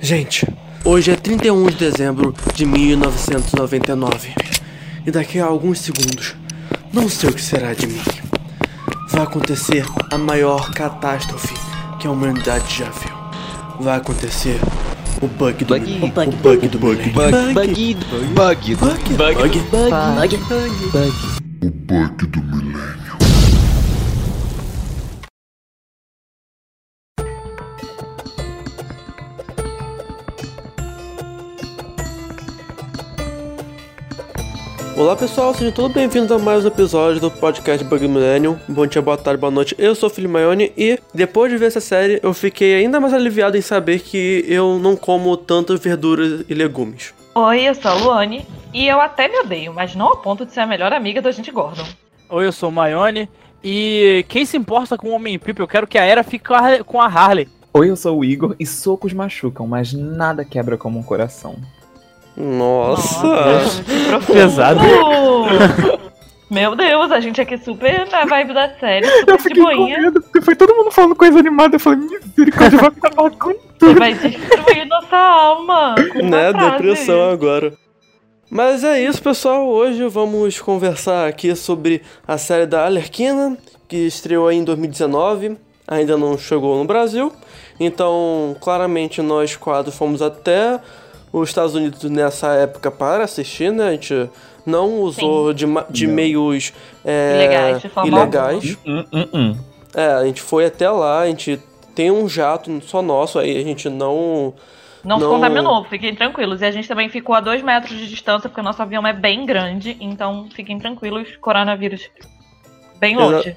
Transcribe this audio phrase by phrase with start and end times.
[0.00, 0.46] Gente,
[0.84, 4.34] hoje é 31 de dezembro de 1999
[5.06, 6.34] e daqui a alguns segundos,
[6.92, 8.00] não sei o que será de mim.
[9.10, 11.54] Vai acontecer a maior catástrofe
[11.98, 13.16] que a humanidade já viu.
[13.80, 14.60] Vai acontecer
[15.22, 15.80] o bug do Bug.
[15.86, 16.06] milênio.
[16.06, 16.34] O bug.
[16.34, 17.12] O bug do milênio.
[17.14, 19.58] Bug, bug, bug, bug, Bug.
[19.58, 20.76] bug, Bug.
[20.92, 21.12] bug.
[34.96, 38.58] Olá pessoal, sejam todos bem-vindos a mais um episódio do podcast Bug Millennium.
[38.66, 39.74] Bom dia, boa tarde, boa noite.
[39.78, 43.12] Eu sou o Felipe Maione e depois de ver essa série eu fiquei ainda mais
[43.12, 47.12] aliviado em saber que eu não como tantas verduras e legumes.
[47.34, 50.52] Oi, eu sou a Luane e eu até me odeio, mas não ao ponto de
[50.52, 51.84] ser a melhor amiga do agente Gordon.
[52.30, 53.28] Oi, eu sou o Maione.
[53.62, 55.60] E quem se importa com o Homem Pipo?
[55.60, 57.48] Eu quero que a Era fique com a- com a Harley.
[57.74, 61.56] Oi, eu sou o Igor e socos machucam, mas nada quebra como um coração.
[62.36, 63.82] Nossa!
[63.84, 64.32] que profundo.
[64.34, 64.80] Pesado.
[66.48, 70.00] Meu Deus, a gente aqui super na vibe da série, super de boinha.
[70.00, 71.74] medo, porque foi todo mundo falando coisa animada.
[71.74, 75.96] Eu falei, misericórdia, vai acabar com Você vai destruir nossa alma.
[76.12, 76.52] com né?
[76.52, 77.72] Depressão agora.
[78.48, 79.66] Mas é isso, pessoal.
[79.66, 86.16] Hoje vamos conversar aqui sobre a série da Alerquina, que estreou aí em 2019, ainda
[86.16, 87.32] não chegou no Brasil.
[87.80, 90.80] Então, claramente, nós quatro fomos até
[91.32, 93.88] os Estados Unidos nessa época para assistir, né?
[93.88, 94.30] A gente
[94.64, 96.14] não usou de, ma- de Não.
[96.14, 96.72] meios
[97.04, 98.78] é, Ilegais, de forma ilegais.
[98.86, 99.56] Hum, hum, hum.
[99.94, 101.60] É, a gente foi até lá, a gente
[101.94, 104.52] tem um jato só nosso aí, a gente não.
[105.04, 106.60] Não, se Não- contaminou, fiquem tranquilos.
[106.60, 109.12] E a gente também ficou a dois metros de distância, porque o nosso avião é
[109.12, 112.10] bem grande, então fiquem tranquilos, coronavírus
[112.98, 113.56] bem Exa- longe.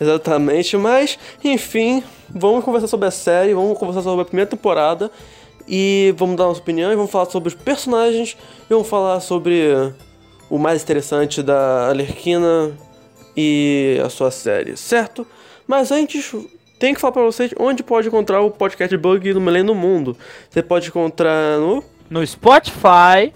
[0.00, 5.10] Exatamente, mas enfim, vamos conversar sobre a série, vamos conversar sobre a primeira temporada
[5.66, 8.36] e vamos dar nossa opinião e vamos falar sobre os personagens
[8.68, 9.92] e vamos falar sobre
[10.50, 12.72] o mais interessante da Alerquina
[13.36, 15.26] e a sua série, certo?
[15.66, 16.34] Mas antes,
[16.78, 20.16] tem que falar pra vocês onde pode encontrar o podcast Bug no Milênio do Mundo.
[20.50, 23.32] Você pode encontrar no No Spotify.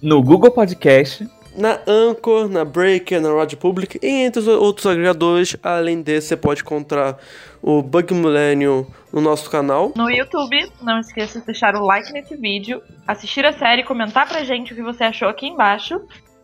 [0.00, 5.56] No Google Podcast, na Anchor, na Breaker, na Radio Public e entre os outros agregadores.
[5.62, 7.18] Além desse, você pode encontrar
[7.62, 9.92] o Bug Millennium no nosso canal.
[9.96, 14.44] No YouTube, não esqueça de deixar o like nesse vídeo, assistir a série, comentar pra
[14.44, 16.00] gente o que você achou aqui embaixo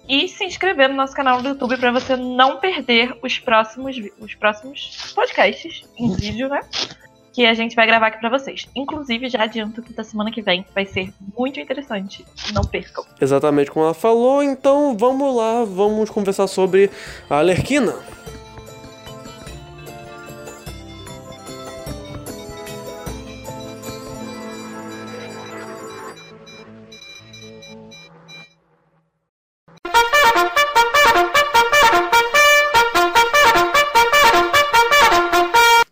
[0.09, 4.35] e se inscrever no nosso canal do YouTube pra você não perder os próximos, os
[4.35, 6.61] próximos podcasts em vídeo, né?
[7.33, 8.69] Que a gente vai gravar aqui pra vocês.
[8.75, 12.25] Inclusive, já adianto que da semana que vem vai ser muito interessante.
[12.53, 13.05] Não percam.
[13.21, 14.43] Exatamente como ela falou.
[14.43, 16.91] Então vamos lá, vamos conversar sobre
[17.29, 17.95] a Alerquina.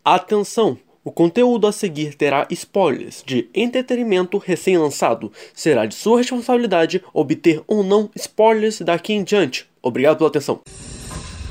[0.04, 0.87] Atenção!
[1.08, 5.32] O conteúdo a seguir terá spoilers de entretenimento recém-lançado.
[5.54, 9.66] Será de sua responsabilidade obter ou não spoilers daqui em diante.
[9.80, 10.60] Obrigado pela atenção.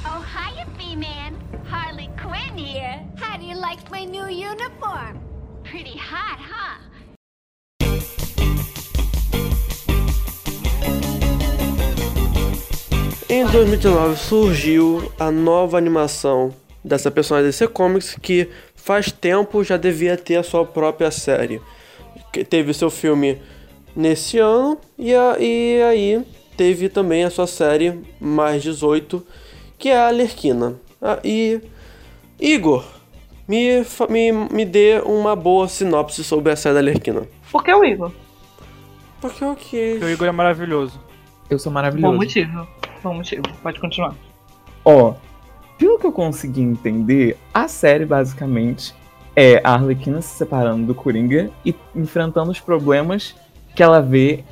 [0.05, 1.33] Oh, hiya, B-Man.
[1.67, 3.01] Harley Quinn here.
[3.19, 5.17] How do you like my new uniform?
[5.63, 6.77] Pretty hot, huh?
[13.27, 16.53] Em 2019 surgiu a nova animação
[16.87, 18.49] dessa personagem DC Comics que
[18.87, 21.61] faz tempo já devia ter a sua própria série.
[22.31, 23.37] Que teve seu filme
[23.95, 26.25] nesse ano e, a- e aí
[26.55, 29.21] teve também a sua série mais 18,
[29.77, 30.75] que é a Alerquina.
[31.01, 31.59] Ah, e
[32.39, 32.85] Igor,
[33.47, 37.23] me, me, me dê uma boa sinopse sobre a série da Alerquina.
[37.51, 38.11] Por que o Igor?
[39.19, 39.97] Porque o que?
[39.99, 40.99] Que o Igor é maravilhoso.
[41.49, 42.15] eu sou Bom maravilhoso.
[42.15, 42.67] motivo.
[43.03, 43.43] Bom motivo.
[43.61, 44.15] Pode continuar.
[44.85, 45.13] Ó,
[45.77, 48.93] pelo que eu consegui entender, a série basicamente
[49.35, 53.35] é a Arlequina se separando do Coringa e enfrentando os problemas
[53.75, 54.43] que ela vê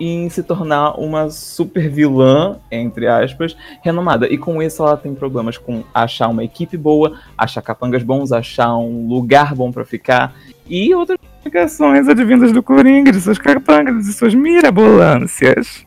[0.00, 4.32] em se tornar uma super vilã, entre aspas, renomada.
[4.32, 8.76] E com isso ela tem problemas com achar uma equipe boa, achar capangas bons, achar
[8.76, 10.34] um lugar bom pra ficar
[10.68, 15.84] e outras complicações advindas do Coringa, de suas capangas, de suas mirabolâncias.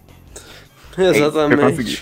[0.98, 1.62] É Exatamente.
[1.62, 2.00] consegui.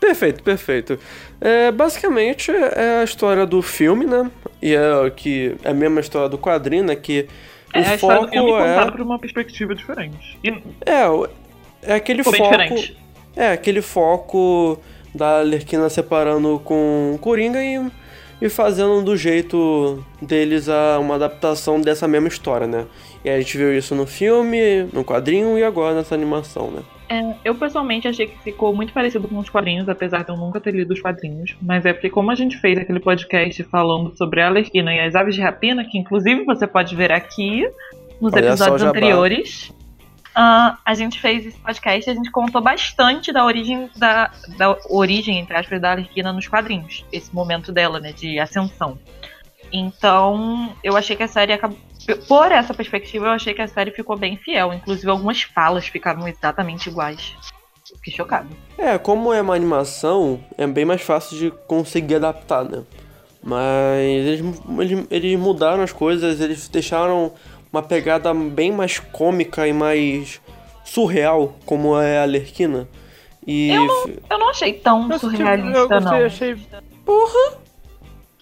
[0.00, 0.98] Perfeito, perfeito.
[1.40, 4.30] É, basicamente é a história do filme, né?
[4.62, 6.96] E é o que é a mesma história do quadrinho, né?
[6.96, 7.26] Que
[7.74, 10.38] o É a história do foco filme é por uma perspectiva diferente.
[10.42, 10.54] E
[10.86, 11.28] é o-
[11.82, 12.96] é aquele bem foco diferente.
[13.36, 14.78] é aquele foco
[15.14, 17.90] da Lerquina separando com o Coringa e
[18.42, 22.86] e fazendo do jeito deles a uma adaptação dessa mesma história, né?
[23.24, 26.82] E a gente viu isso no filme, no quadrinho e agora nessa animação, né?
[27.08, 30.60] É, eu pessoalmente achei que ficou muito parecido com os quadrinhos, apesar de eu nunca
[30.60, 31.56] ter lido os quadrinhos.
[31.60, 35.14] Mas é porque, como a gente fez aquele podcast falando sobre a Alerquina e as
[35.14, 37.68] aves de rapina, que inclusive você pode ver aqui
[38.20, 39.72] nos Olha episódios anteriores,
[40.34, 44.76] ah, a gente fez esse podcast e a gente contou bastante da origem, da, da
[44.88, 47.04] origem, entre aspas, da Alerquina nos quadrinhos.
[47.12, 48.96] Esse momento dela, né, de ascensão.
[49.72, 51.89] Então, eu achei que a série acabou.
[52.16, 54.72] Por essa perspectiva, eu achei que a série ficou bem fiel.
[54.72, 57.34] Inclusive, algumas falas ficaram exatamente iguais.
[57.90, 58.48] Eu Fiquei chocado.
[58.78, 62.82] É, como é uma animação, é bem mais fácil de conseguir adaptar, né?
[63.42, 67.32] Mas eles, eles, eles mudaram as coisas, eles deixaram
[67.72, 70.40] uma pegada bem mais cômica e mais
[70.84, 72.86] surreal, como é a Lerquina.
[73.46, 76.26] E Eu não- Eu não achei tão Eu, surrealista, eu gostei, não.
[76.26, 76.56] achei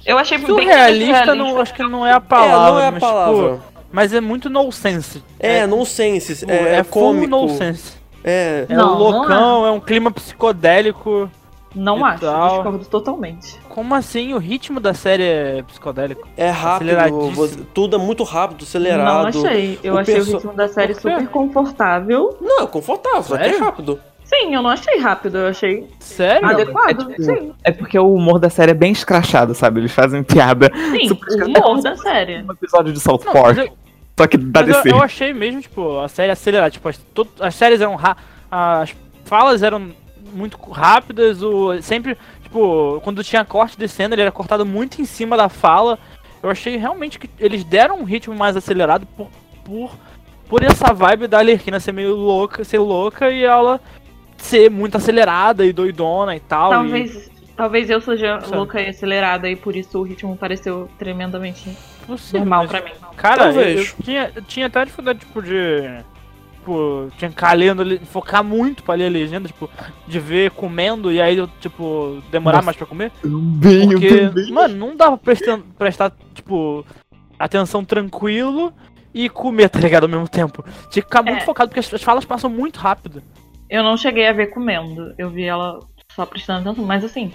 [0.09, 2.91] Eu achei bem surrealista, não, acho que não é a palavra, é, não é a
[2.93, 3.53] mas, palavra.
[3.53, 3.63] tipo,
[3.93, 5.23] mas é muito nonsense.
[5.39, 7.29] é, nonsense, tipo, é, é full cômico.
[7.31, 7.93] nonsense.
[8.25, 11.31] É, É Não, não loucão, é um clima psicodélico.
[11.75, 12.55] Não acho, tal.
[12.55, 13.59] discordo totalmente.
[13.69, 14.33] Como assim?
[14.33, 16.27] O ritmo da série é psicodélico?
[16.37, 19.27] é rápido, você- tudo é muito rápido, Não acelerado.
[19.29, 19.79] achei.
[19.85, 22.37] Eu O achei perso- o ritmo da série super confortável.
[22.41, 23.61] Não, é confortável, só que é Sério?
[23.65, 24.01] rápido.
[24.29, 26.47] Sim, eu não achei rápido, eu achei Sério?
[26.47, 27.01] adequado.
[27.01, 29.81] é tipo- Sim, É porque o humor da série é bem escrachado, sabe?
[29.81, 32.43] Eles fazem piada sim, super o humor da série.
[32.43, 33.57] no episódio de South Não, Park.
[33.59, 33.69] eu-
[34.19, 34.93] Só que da Mas eu, DC.
[34.97, 36.71] eu achei mesmo, tipo, a série acelerada.
[36.73, 37.95] Tipo, as, to- as séries eram.
[37.97, 38.17] ra-
[38.51, 38.95] As
[39.25, 39.91] falas eram
[40.33, 41.41] muito rápidas.
[41.43, 45.49] O, sempre, tipo, quando tinha corte de cena, ele era cortado muito em cima da
[45.49, 45.99] fala.
[46.43, 49.29] Eu achei realmente que eles deram um ritmo mais acelerado por,
[49.65, 49.91] por,
[50.49, 53.81] por essa vibe da Alerquina ser meio louca, ser louca e ela
[54.39, 56.71] ser muito acelerada e doidona e tal.
[56.71, 58.57] e- Talvez, talvez eu seja Sabe.
[58.57, 61.77] louca e acelerada e por isso o ritmo pareceu tremendamente
[62.07, 62.91] Possível, normal mas- pra mim.
[63.17, 63.95] Cara, eu, Talvez.
[63.99, 65.83] eu tinha, eu tinha até dificuldade, tipo, de.
[66.59, 69.71] Tipo, tinha que ficar lendo, ali, focar muito pra ler a legenda, tipo,
[70.07, 72.67] de ver comendo e aí eu, tipo, demorar Nossa.
[72.67, 73.11] mais pra comer.
[73.25, 73.41] Eu
[73.91, 74.53] Porque, também.
[74.53, 76.85] mano, não dava pra prestar, prestar, tipo,
[77.39, 78.71] atenção tranquilo
[79.15, 80.63] e comer, tá ligado, ao mesmo tempo.
[80.91, 81.45] Tinha que ficar muito É.
[81.45, 83.23] focado, porque as, as falas passam muito rápido.
[83.69, 85.15] Eu não cheguei a ver comendo.
[85.19, 85.81] Eu vi ela
[86.15, 86.85] só prestando atenção.
[86.85, 87.33] Mas assim,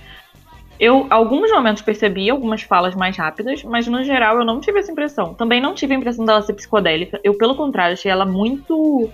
[0.80, 4.92] eu alguns momentos percebi algumas falas mais rápidas, mas no geral eu não tive essa
[4.92, 5.34] impressão.
[5.34, 7.20] Também não tive a impressão dela ser psicodélica.
[7.24, 9.10] Eu, pelo contrário, achei ela muito.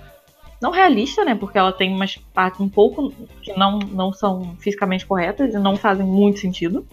[0.61, 1.35] Não realista, né?
[1.35, 5.75] Porque ela tem umas partes um pouco que não, não são fisicamente corretas e não
[5.75, 6.85] fazem muito sentido.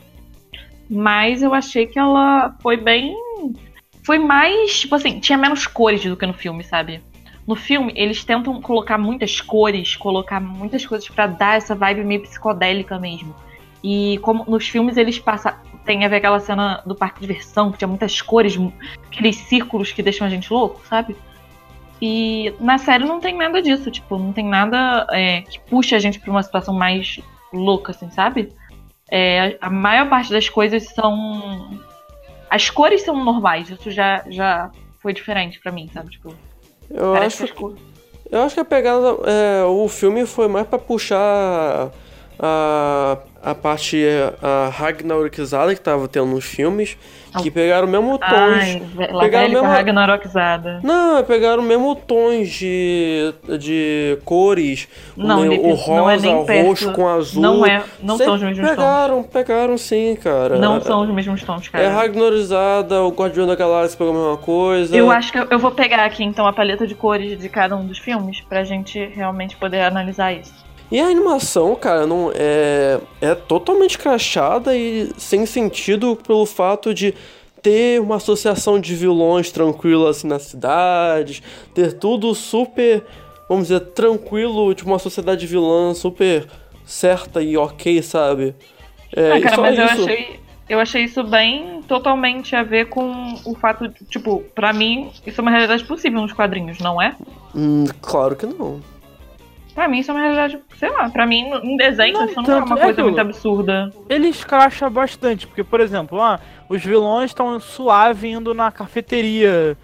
[0.88, 3.16] Mas eu achei que ela foi bem.
[4.04, 4.80] Foi mais.
[4.80, 7.00] Tipo assim, tinha menos cores do que no filme, sabe?
[7.46, 12.22] No filme, eles tentam colocar muitas cores, colocar muitas coisas pra dar essa vibe meio
[12.22, 13.34] psicodélica mesmo.
[13.82, 15.54] E como nos filmes eles passam.
[15.84, 18.58] Tem a ver aquela cena do parque de diversão, que tinha muitas cores,
[19.06, 21.16] aqueles círculos que deixam a gente louco, sabe?
[22.02, 25.98] E na série não tem nada disso, tipo, não tem nada é, que puxa a
[26.00, 27.20] gente pra uma situação mais
[27.52, 28.52] louca, assim, sabe?
[29.08, 31.78] É, a, maior parte das coisas são.
[32.50, 34.70] As cores são normais, isso já, já
[35.00, 36.10] foi diferente pra mim, sabe?
[36.10, 36.34] Tipo,
[36.90, 37.80] Eu parece acho que cores.
[38.30, 39.16] Eu acho que a pegada.
[39.24, 41.90] É, o filme foi mais pra puxar
[42.38, 44.04] a, a parte
[44.42, 46.98] a Ragnarokizada que tava tendo nos filmes,
[47.40, 48.28] que pegaram o mesmo tons.
[48.32, 48.82] Ai,
[49.20, 50.80] pegaram mesmo- Ragnarokizada.
[50.82, 54.88] Não, pegaram mesmo tons de, de cores.
[55.16, 57.40] Não, o, o rosa, não é roxo com azul.
[57.40, 58.76] Não é, não são os mesmos tons.
[58.76, 60.58] Pegaram, pegaram sim, cara.
[60.58, 61.84] Não são os mesmos tons, cara.
[61.84, 64.96] É Ragnarizada, o Guardião da Galáxia pegou a mesma coisa.
[64.96, 67.76] Eu acho que eu, eu vou pegar aqui então a paleta de cores de cada
[67.76, 70.65] um dos filmes pra gente realmente poder analisar isso.
[70.90, 77.12] E a animação, cara, não é, é totalmente crachada e sem sentido pelo fato de
[77.60, 81.42] ter uma associação de vilões tranquila assim nas cidades,
[81.74, 83.04] ter tudo super,
[83.48, 86.46] vamos dizer, tranquilo, tipo uma sociedade vilã super
[86.84, 88.54] certa e ok, sabe?
[89.12, 90.02] É, Ah, cara, mas eu isso.
[90.04, 95.10] achei, eu achei isso bem totalmente a ver com o fato, de, tipo, pra mim,
[95.26, 97.16] isso é uma realidade possível nos quadrinhos, não é?
[97.52, 98.80] Hum, claro que não.
[99.76, 102.50] Pra mim isso é uma realidade, sei lá, pra mim em desenho Não, isso não
[102.50, 103.06] é uma é coisa aquilo.
[103.08, 103.92] muito absurda.
[104.08, 109.76] Ele escracha bastante, porque, por exemplo, ah, os vilões estão suave indo na cafeteria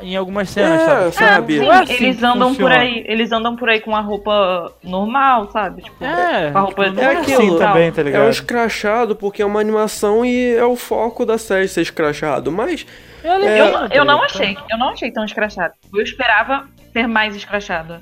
[0.00, 1.12] em algumas cenas, É, sabe?
[1.12, 1.58] sabe?
[1.58, 2.74] sim, é assim eles andam funciona.
[2.74, 5.82] por aí, eles andam por aí com a roupa normal, sabe?
[5.82, 8.30] Tipo, É, com a roupa tipo, é normal, aquilo assim também, tá É o ligado?
[8.30, 12.86] escrachado porque é uma animação e é o foco da série ser escrachado, mas
[13.24, 13.28] É
[13.60, 15.74] Eu, eu não tá achei, eu não achei tão escrachado.
[15.92, 18.00] Eu esperava ser mais escrachado.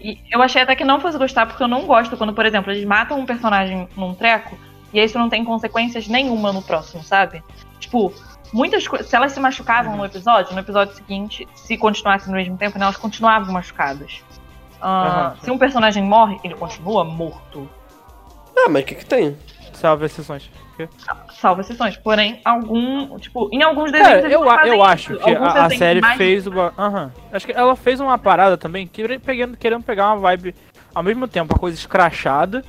[0.00, 2.70] E eu achei até que não fosse gostar, porque eu não gosto quando, por exemplo,
[2.70, 4.56] eles matam um personagem num treco
[4.92, 7.42] e isso não tem consequências nenhuma no próximo, sabe?
[7.78, 8.12] Tipo,
[8.52, 9.08] muitas coisas.
[9.08, 12.84] Se elas se machucavam no episódio, no episódio seguinte, se continuassem no mesmo tempo, né,
[12.84, 14.22] elas continuavam machucadas.
[14.80, 15.36] Ah, Aham.
[15.42, 17.68] Se um personagem morre, ele continua morto.
[18.56, 19.36] Ah, mas o que que tem?
[19.72, 20.50] Salve exceções.
[21.40, 21.96] Salvo exceções.
[21.96, 23.18] Porém, algum.
[23.18, 24.22] Tipo, em alguns desenhos.
[24.22, 25.22] Cara, eu, eu acho isso.
[25.22, 26.72] que Alguns a, a série mais- fez uma.
[26.78, 27.12] Aham.
[27.32, 30.54] Acho que ela fez uma parada também, que pegando, querendo pegar uma vibe
[30.94, 32.64] ao mesmo tempo, a coisa escrachada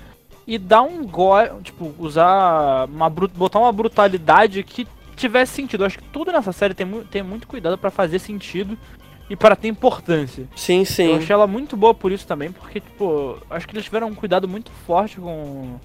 [0.45, 5.83] e dar um gore, tipo, usar uma botar uma brutalidade que tivesse sentido.
[5.83, 8.77] Eu acho que tudo nessa série tem, mu- tem muito cuidado pra fazer sentido
[9.29, 10.45] e para ter importância.
[10.55, 11.17] Sim, Eu sim.
[11.17, 14.47] achei ela muito boa por isso também, porque, tipo, acho que eles tiveram um cuidado
[14.47, 15.77] muito forte com,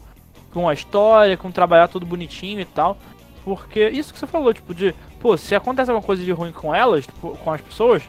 [0.53, 2.97] com a história, com trabalhar tudo bonitinho e tal.
[3.45, 6.75] Porque isso que você falou, tipo, de, pô, se acontece alguma coisa de ruim com
[6.75, 8.03] elas, tipo, com as pessoas,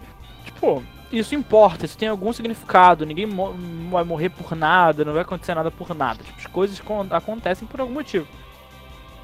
[0.46, 3.54] tipo, isso importa, isso tem algum significado, ninguém mo-
[3.90, 6.24] vai morrer por nada, não vai acontecer nada por nada.
[6.24, 8.28] Tipo, as coisas con- acontecem por algum motivo.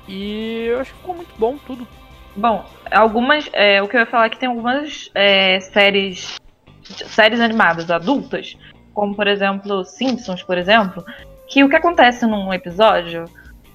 [0.07, 1.87] E eu acho que ficou muito bom tudo.
[2.35, 3.49] Bom, algumas.
[3.53, 6.37] é, o que eu ia falar é que tem algumas é, séries.
[6.83, 8.57] séries animadas adultas,
[8.93, 11.03] como por exemplo Simpsons, por exemplo,
[11.49, 13.25] que o que acontece num episódio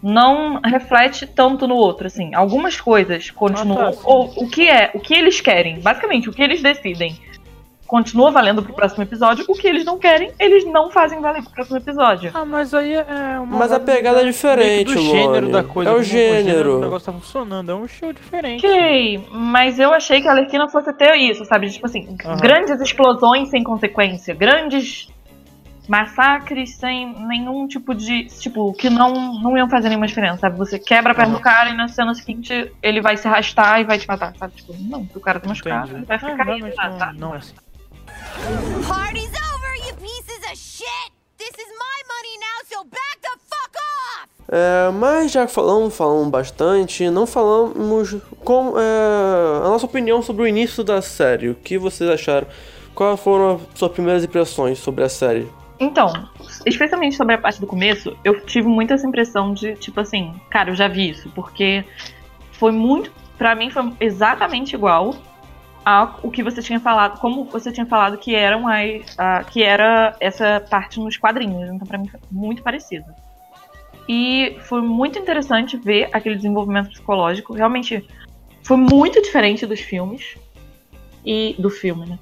[0.02, 2.35] não reflete tanto no outro, assim.
[2.35, 3.93] Algumas coisas continuam.
[3.93, 4.00] Sim.
[4.04, 7.19] ou o que é, o que eles querem, basicamente, o que eles decidem.
[7.87, 9.45] Continua valendo pro próximo episódio.
[9.47, 12.31] O que eles não querem, eles não fazem valer pro próximo episódio.
[12.35, 13.59] Ah, mas aí é uma.
[13.59, 15.52] Mas a pegada é diferente, do gênero Lone.
[15.52, 15.90] da coisa.
[15.90, 16.78] É o gênero.
[16.78, 18.66] O negócio tá funcionando, é um show diferente.
[18.66, 21.71] Ok, mas eu achei que a Arlequina fosse ter isso, sabe?
[21.71, 22.37] Tipo assim, Aham.
[22.38, 25.09] grandes explosões sem consequência, grandes
[25.88, 28.25] massacres sem nenhum tipo de.
[28.26, 30.57] Tipo, que não, não iam fazer nenhuma diferença, sabe?
[30.59, 33.85] Você quebra a perna do cara e na cena seguinte ele vai se arrastar e
[33.85, 34.55] vai te matar, sabe?
[34.55, 36.05] Tipo, não, o cara tá machucado, Entendi.
[36.07, 37.19] vai É, ficar realmente lá, não, sabe?
[37.21, 37.55] não é assim.
[38.88, 41.12] Party's over, you pieces of shit!
[41.38, 44.29] This is my money now, so back the fuck off!
[44.49, 50.47] É, mas já falamos, falamos bastante, não falamos com é, a nossa opinião sobre o
[50.47, 51.49] início da série.
[51.50, 52.47] O que vocês acharam?
[52.95, 55.49] Quais foram as suas primeiras impressões sobre a série?
[55.78, 56.28] Então,
[56.64, 60.71] especialmente sobre a parte do começo, eu tive muito essa impressão de, tipo assim, cara,
[60.71, 61.85] eu já vi isso, porque
[62.52, 65.14] foi muito, pra mim foi exatamente igual
[65.85, 70.61] ao que você tinha falado, como você tinha falado que eram a- que era essa
[70.71, 73.07] parte nos quadrinhos, então pra mim foi muito parecido.
[74.09, 78.07] E foi muito interessante ver aquele desenvolvimento psicológico, realmente
[78.62, 80.38] foi muito diferente dos filmes
[81.25, 82.19] e do filme, né?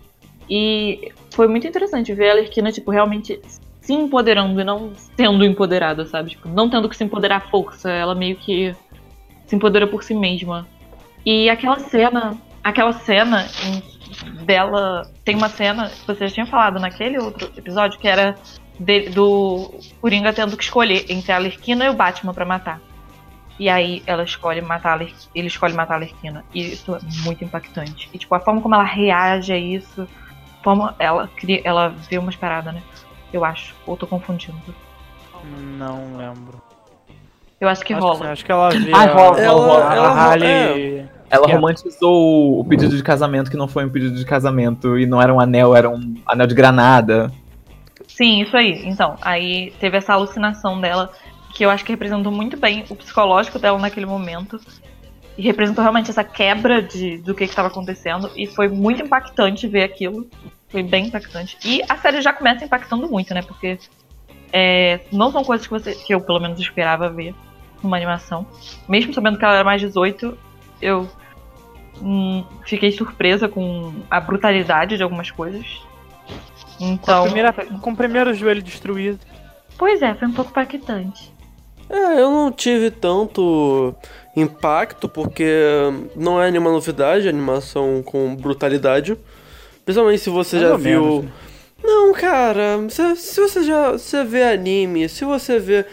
[0.50, 3.40] E foi muito interessante ver a Alerquina, tipo, realmente
[3.80, 6.30] se empoderando e não sendo empoderada, sabe?
[6.30, 8.74] Tipo, não tendo que se empoderar à força, ela meio que
[9.46, 10.66] se empodera por si mesma.
[11.26, 13.46] E aquela cena, aquela cena
[14.44, 18.36] dela, tem uma cena que você já tinha falado naquele outro episódio que era
[18.78, 22.80] de- do Coringa tendo que escolher entre a Alerquina e o Batman pra matar.
[23.58, 25.00] E aí ela escolhe matar
[25.34, 26.44] ele escolhe matar a Alerquina.
[26.54, 28.08] E isso é muito impactante.
[28.12, 30.08] E tipo, a forma como ela reage a isso,
[30.62, 32.82] como ela cria, ela vê umas paradas, né?
[33.32, 33.74] Eu acho.
[33.86, 34.56] Ou tô confundindo.
[35.78, 36.60] Não lembro.
[37.60, 38.18] Eu acho que acho, rola.
[38.20, 38.90] Que, acho que ela vê.
[38.92, 41.08] Ah, a- rola, Ela- rola, a ela- Halle- é.
[41.30, 45.06] Ela é- romantizou o pedido de casamento que não foi um pedido de casamento e
[45.06, 47.32] não era um anel, era um anel de granada.
[48.06, 48.82] Sim, isso aí.
[48.84, 51.10] Então, aí teve essa alucinação dela,
[51.54, 54.60] que eu acho que representou muito bem o psicológico dela naquele momento.
[55.36, 58.30] E representou realmente essa quebra de, do que estava acontecendo.
[58.36, 60.28] E foi muito impactante ver aquilo.
[60.68, 61.56] Foi bem impactante.
[61.64, 63.42] E a série já começa impactando muito, né?
[63.42, 63.78] Porque
[64.52, 67.34] é, não são coisas que, você, que eu, pelo menos, esperava ver
[67.82, 68.46] numa animação.
[68.88, 70.36] Mesmo sabendo que ela era mais 18,
[70.80, 71.08] eu
[72.00, 75.64] hum, fiquei surpresa com a brutalidade de algumas coisas.
[76.78, 79.18] Com, a Então, primeira, com o primeiro joelho destruído.
[79.78, 81.32] Pois é, foi um pouco impactante.
[81.88, 83.94] É, eu não tive tanto
[84.36, 85.46] impacto porque
[86.16, 89.16] não é nenhuma novidade animação com brutalidade.
[89.84, 91.02] Principalmente se você Mais já viu.
[91.04, 91.30] menos, né?
[91.84, 95.84] Não, cara, se, se você já você vê anime, se você vê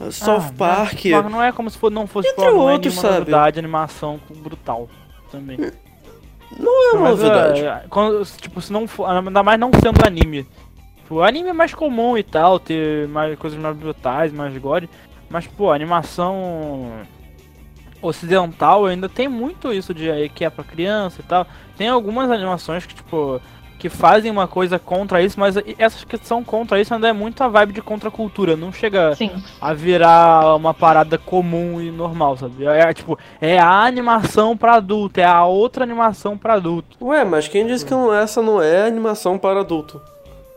[0.00, 1.04] uh, South Ah, Park.
[1.06, 3.18] Não, não é como se for, não fosse Entre não é outros, sabe?
[3.20, 4.88] novidade, animação com brutal
[5.30, 5.56] também.
[6.58, 7.60] Não é uma Mas, novidade.
[7.64, 10.44] é, quando, tipo, se não for, ainda mais não sendo anime.
[11.02, 14.90] Tipo, anime é mais comum e tal, ter mais coisas mais brutais, mais gore.
[15.28, 16.90] Mas, pô, animação
[18.02, 21.46] ocidental ainda tem muito isso de aí que é pra criança e tal.
[21.76, 23.40] Tem algumas animações que, tipo,
[23.78, 27.42] que fazem uma coisa contra isso, mas essas que são contra isso ainda é muito
[27.42, 28.54] a vibe de contracultura.
[28.56, 29.30] Não chega Sim.
[29.60, 32.66] a virar uma parada comum e normal, sabe?
[32.66, 36.96] É, tipo, é a animação pra adulto, é a outra animação pra adulto.
[37.02, 40.00] Ué, mas quem disse que não- essa não é animação para adulto?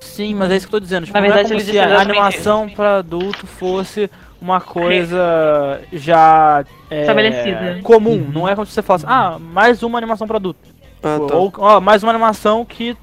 [0.02, 1.06] Sim, mas é isso que eu tô dizendo.
[1.06, 4.12] Tipo, Na não é verdade, como ele se a animação pra adulto fosse
[4.44, 7.80] uma coisa já é, Estabelecida.
[7.82, 8.30] comum.
[8.34, 10.60] Não é como se você falasse, ah, mais uma animação pra adulto.
[11.02, 11.36] Ah, tá.
[11.36, 12.96] Ou ó, mais uma animação que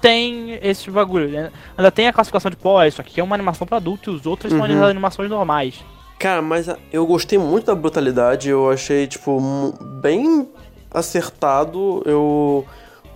[0.00, 1.28] tem esse bagulho.
[1.28, 1.50] né?
[1.78, 4.26] Ainda tem a classificação de, pô, isso aqui é uma animação pra adulto e os
[4.26, 4.84] outros são Uhum.
[4.84, 5.84] animações normais.
[6.18, 10.48] Cara, mas eu gostei muito da brutalidade, eu achei, tipo, bem
[10.92, 12.02] acertado.
[12.04, 12.66] Eu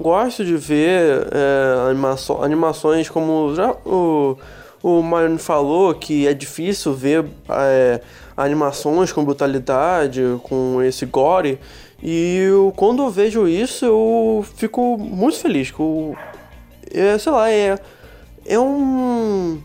[0.01, 4.37] gosto de ver é, animaço- animações como já o,
[4.85, 8.03] o Mariano falou, que é difícil ver é,
[8.37, 11.59] animações com brutalidade, com esse gore.
[12.03, 15.73] E eu, quando eu vejo isso, eu fico muito feliz.
[15.79, 16.15] Eu,
[16.93, 17.79] é, sei lá, é,
[18.45, 19.59] é um.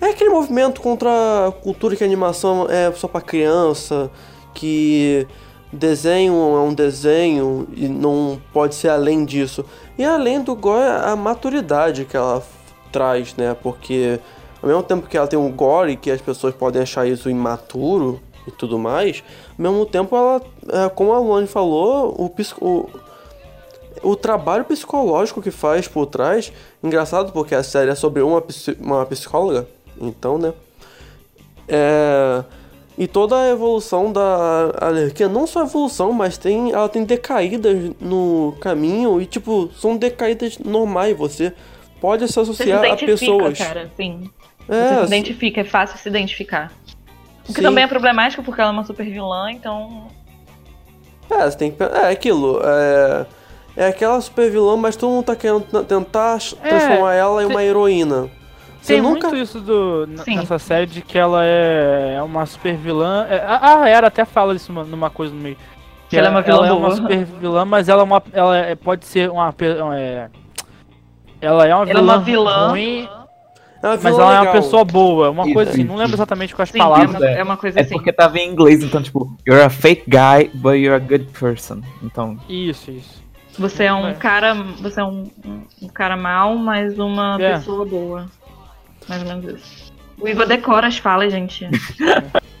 [0.00, 4.08] É aquele movimento contra a cultura que a animação é só pra criança,
[4.54, 5.26] que
[5.72, 9.64] desenho é um desenho e não pode ser além disso.
[9.98, 12.40] E além do gore, a maturidade que ela
[12.92, 13.56] traz, né?
[13.60, 14.20] Porque
[14.64, 18.18] ao mesmo tempo que ela tem um gore que as pessoas podem achar isso imaturo
[18.48, 19.22] e tudo mais,
[19.58, 20.40] ao mesmo tempo ela,
[20.72, 22.34] é, como a Luane falou, o,
[22.66, 22.90] o,
[24.02, 26.50] o trabalho psicológico que faz por trás,
[26.82, 28.42] engraçado porque a série é sobre uma,
[28.80, 29.68] uma psicóloga,
[30.00, 30.54] então, né?
[31.68, 32.42] É,
[32.96, 37.92] e toda a evolução da alergia, não só a evolução, mas tem, ela tem decaídas
[38.00, 41.52] no caminho e, tipo, são decaídas normais, você
[42.00, 43.58] pode se Você se associar a identifica, pessoas.
[43.58, 44.30] cara, sim.
[44.68, 46.72] É, Você se identifica, é fácil se identificar.
[47.42, 47.62] O que Sim.
[47.62, 50.08] também é problemático porque ela é uma super vilã, então.
[51.30, 51.82] É, você tem que.
[51.82, 52.60] É aquilo.
[52.64, 53.26] É,
[53.76, 57.56] é aquela super vilã, mas todo mundo tá querendo tentar É, transformar ela em tem-
[57.56, 58.30] uma heroína.
[58.80, 59.28] Você Tem nunca.
[59.28, 60.36] muito isso do, Sim.
[60.36, 63.26] nessa série de que ela é uma super vilã.
[63.30, 65.56] É, a Era até fala isso numa- numa coisa no meio.
[66.08, 68.22] Que ela é uma vilã ela é uma super vilã, mas ela é uma.
[68.32, 69.54] Ela é- pode ser uma.
[69.96, 70.28] É,
[71.40, 72.68] ela é uma Ela é vilã, uma vilã.
[72.68, 73.23] ruim, É
[74.02, 74.52] mas ela é uma legal.
[74.54, 75.30] pessoa boa.
[75.30, 75.88] Uma Isso, coisa assim, isso.
[75.88, 77.14] não lembro exatamente quais Sim, palavras.
[77.14, 77.94] é, uma, é uma coisa É assim.
[77.94, 81.80] porque tava em inglês, então, tipo, you're a fake guy, but you're a good person.
[82.02, 83.22] Então, Isso, isso.
[83.58, 84.14] Você é um É.
[84.14, 84.54] cara.
[84.80, 85.30] Você é um,
[85.82, 87.52] um, cara mau, mas uma É.
[87.56, 88.26] pessoa boa.
[89.08, 89.92] Mais ou menos isso.
[90.20, 91.68] O Igor decora as falas, gente.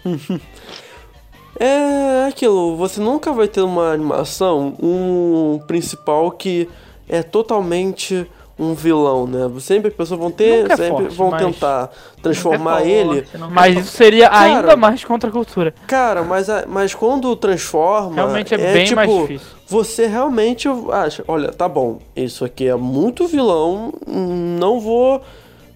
[1.58, 6.68] É aquilo, você nunca vai ter uma animação, um principal que
[7.08, 8.26] é totalmente
[8.58, 9.50] um vilão, né?
[9.58, 11.90] Sempre as pessoas vão ter, é sempre forte, vão mas- tentar
[12.22, 13.22] transformar é ele.
[13.22, 13.86] forte, nunca é Mas forte.
[13.86, 15.74] isso seria Cara, ainda mais contra a cultura.
[15.86, 18.14] Cara, mas, a- mas quando transforma.
[18.14, 19.46] Realmente é, bem tipo, mais difícil.
[19.66, 25.20] Você realmente acha, olha, tá bom, isso aqui é muito vilão, não vou.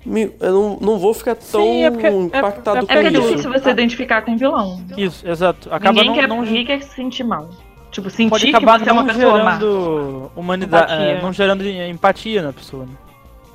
[0.06, 2.92] Me, eu não, não vou ficar tão Sim, é porque- é- impactado é É porque
[2.94, 3.20] é com isso.
[3.28, 4.80] difícil você identificar com vilão.
[4.96, 5.68] Isso, exato.
[5.70, 7.48] Acaba ninguém, não, quer, não, ninguém quer se sentir mal.
[7.90, 9.52] Tipo, sentir pode que acabar você é uma pessoa má.
[9.52, 12.84] gerando humanidade, é, não gerando empatia na pessoa.
[12.84, 12.92] Né?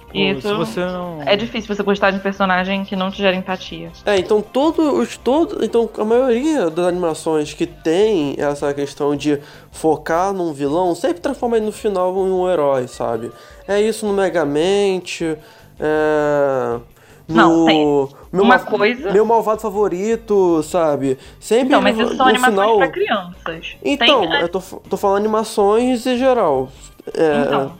[0.07, 1.21] Tipo, Isso se você não.
[1.23, 3.91] É difícil você gostar de um personagem que não te gera empatia.
[4.05, 9.39] É, então todos os todo, então a maioria das animações que tem essa questão de
[9.71, 13.31] focar num vilão sempre transforma ele no final em um herói, sabe?
[13.67, 15.37] É isso no Megamente,
[15.79, 16.79] é
[17.35, 17.85] Não, tem
[18.31, 21.17] meu uma coisa- meu malvado favorito, sabe?
[21.39, 22.77] Sempre Então, mas no, isso são animações final.
[22.77, 23.75] pra crianças.
[23.83, 26.69] Então, Tem, eu tô, tô falando animações em geral.
[27.13, 27.73] É, Então,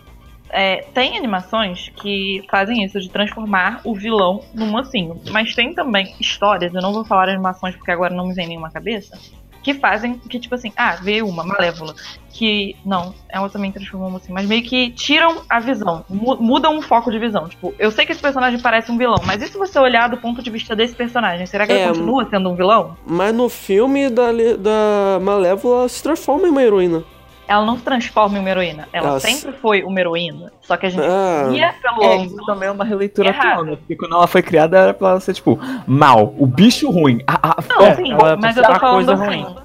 [0.50, 5.20] é, tem animações que fazem isso, de transformar o vilão num mocinho.
[5.32, 8.70] Mas tem também histórias, eu não vou falar animações porque agora não me vem nenhuma
[8.70, 9.18] cabeça,
[9.63, 11.95] que fazem, que tipo assim, ah, veio uma, Malévola,
[12.30, 16.78] que, não, ela também transformou um mocinho, mas meio que tiram a visão, mu- mudam
[16.78, 17.47] o foco de visão.
[17.47, 20.17] Tipo, eu sei que esse personagem parece um vilão, mas e se você olhar do
[20.17, 22.97] ponto de vista desse personagem, será que É, ele continua sendo um vilão?
[23.06, 27.04] Mas no filme da, da Malévola ela se transforma em uma heroína.
[27.47, 30.86] Ela não se transforma em uma heroína, ela Ela sempre foi uma heroína, só que
[30.86, 31.47] a gente Ah.
[31.49, 33.75] via pelo é, ângulo também é uma releitura atual, né?
[33.75, 37.21] Porque quando ela foi criada era pra ela ser, tipo, mal, o bicho ruim.
[37.27, 39.25] A, a, Não, É, sim, ela mas eu tô ser falando assim.
[39.25, 39.56] ruim.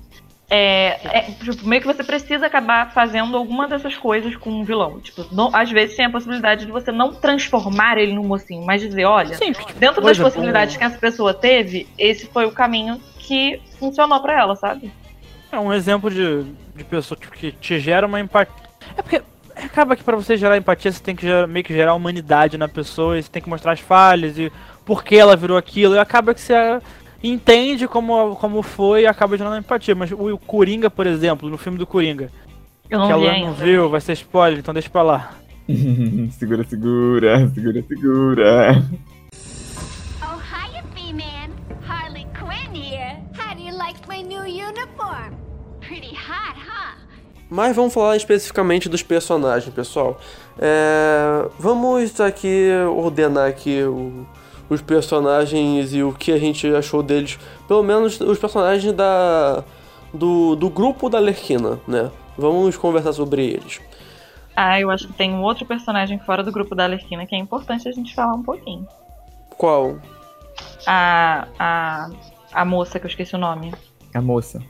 [0.50, 4.98] É, é, tipo, meio que você precisa acabar fazendo alguma dessas coisas com um vilão.
[4.98, 8.80] Tipo, não- às vezes tem a possibilidade de você não transformar ele num mocinho, mas
[8.80, 12.98] dizer, olha, Sim, tipo, dentro das possibilidades que essa pessoa teve, esse foi o caminho
[13.18, 14.90] que funcionou pra ela, sabe?
[15.50, 16.44] É um exemplo de,
[16.76, 18.52] de pessoa tipo, que te gera uma empatia.
[18.96, 19.22] É porque
[19.56, 22.68] acaba que pra você gerar empatia, você tem que gerar- meio que gerar humanidade na
[22.68, 24.52] pessoa, e você tem que mostrar as falhas e
[24.84, 26.80] por que ela virou aquilo, e acaba que você ah,
[27.22, 29.94] entende como, como foi e acaba gerando empatia.
[29.94, 32.30] Mas o, o Coringa, por exemplo, no filme do Coringa,
[32.88, 35.32] que ela não viu, vai ser spoiler, então deixa pra lá.
[36.38, 38.84] segura, segura, segura, segura.
[47.50, 50.20] Mas vamos falar especificamente dos personagens, pessoal.
[50.58, 54.26] É, vamos aqui ordenar aqui o-
[54.68, 57.38] os personagens e o que a gente achou deles.
[57.66, 59.64] Pelo menos os personagens da
[60.12, 62.10] do, do grupo da Lerquina, né?
[62.36, 63.80] Vamos conversar sobre eles.
[64.54, 67.38] Ah, eu acho que tem um outro personagem fora do grupo da Alerquina que é
[67.38, 68.86] importante a gente falar um pouquinho.
[69.56, 69.96] Qual?
[70.86, 72.10] A, a,
[72.52, 73.72] a moça que eu esqueci o nome.
[74.14, 74.62] A moça.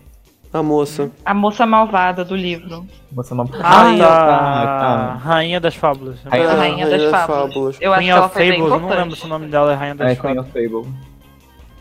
[0.53, 1.11] A moça.
[1.25, 2.87] A moça malvada do livro.
[3.13, 3.49] Moça não.
[3.63, 4.27] Ah, Rainha, tá.
[4.27, 6.19] tá, Rainha das Fábulas.
[6.31, 7.77] Aí- A Ah, Rainha das Fábulas.
[7.81, 9.95] Eu acho Queen que ela Fables, eu não lembro se o nome dela é Rainha
[9.95, 10.47] das É Queen Fábulas.
[10.47, 10.95] of Fable.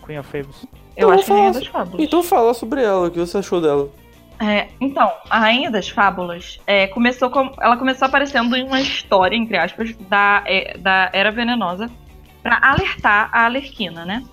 [0.05, 0.65] Queen of Fables.
[0.97, 1.99] Eu Então acho é Rainha das Fábulas.
[2.05, 3.87] Então fala sobre ela, o que você achou dela?
[4.39, 9.35] É, então, a Rainha das Fábulas é, começou com, ela começou aparecendo em uma história,
[9.35, 11.89] entre aspas, da, é, da Era Venenosa
[12.43, 14.23] pra alertar a Alerquina, né?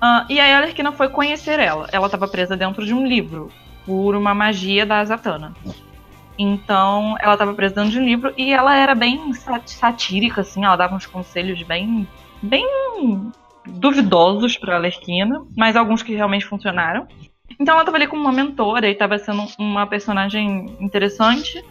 [0.00, 1.88] Ah, e a Alerquina foi conhecer ela.
[1.92, 3.50] Ela estava presa dentro de um livro
[3.86, 5.54] por uma magia da Zatanna.
[6.38, 10.64] Então, ela estava presa dentro de um livro e ela era bem sat- satírica, assim,
[10.64, 12.08] ela dava uns conselhos bem,
[12.42, 12.66] bem
[13.66, 17.06] duvidosos pra Alerquina, mas alguns que realmente funcionaram.
[17.58, 21.64] Então ela tava ali como uma mentora e tava sendo uma personagem interessante.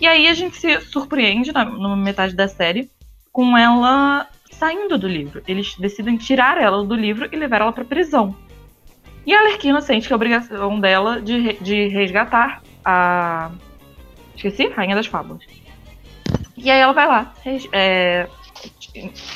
[0.00, 2.90] E aí a gente se surpreende na, na metade da série
[3.32, 4.28] com ela
[4.58, 5.42] saindo do livro.
[5.46, 8.34] Eles decidem tirar ela do livro e levar ela pra prisão.
[9.26, 13.50] E a Alerquina sente que é a obrigação dela de, de resgatar a.
[14.36, 14.68] Esqueci?
[14.68, 15.42] Rainha das Fábulas.
[16.56, 17.32] E aí ela vai lá,
[17.72, 18.28] é,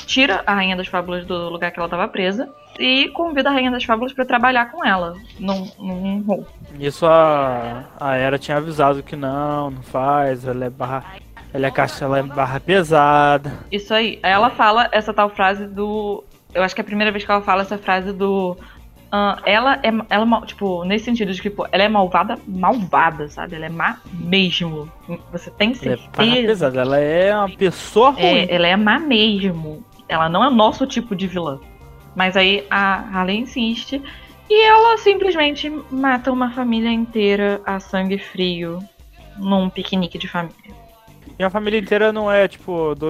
[0.05, 3.71] tira a Rainha das Fábulas do lugar que ela tava presa e convida a Rainha
[3.71, 6.45] das Fábulas pra trabalhar com ela num, num.
[6.79, 11.03] Isso a, a Era tinha avisado que não, não faz, ela é barra.
[11.53, 13.51] Ela é caixa, ela é barra pesada.
[13.71, 14.19] Isso aí.
[14.21, 16.23] Aí ela fala essa tal frase do.
[16.53, 18.55] Eu acho que é a primeira vez que ela fala essa frase do.
[19.11, 23.27] ah, ela é, ela, é tipo, nesse sentido de que, pô, ela é malvada, malvada,
[23.29, 23.55] sabe?
[23.55, 24.91] Ela é má mesmo.
[25.31, 26.47] Você tem Ela é certeza.
[26.47, 26.81] pesada.
[26.81, 28.23] Ela é uma pessoa ruim.
[28.23, 29.83] É, ela é má mesmo.
[30.07, 31.59] Ela não é nosso tipo de vilã.
[32.15, 34.01] Mas aí a Harley insiste.
[34.49, 38.79] E ela simplesmente mata uma família inteira a sangue frio
[39.37, 40.78] num piquenique de família.
[41.39, 43.07] E a família inteira não é, tipo, do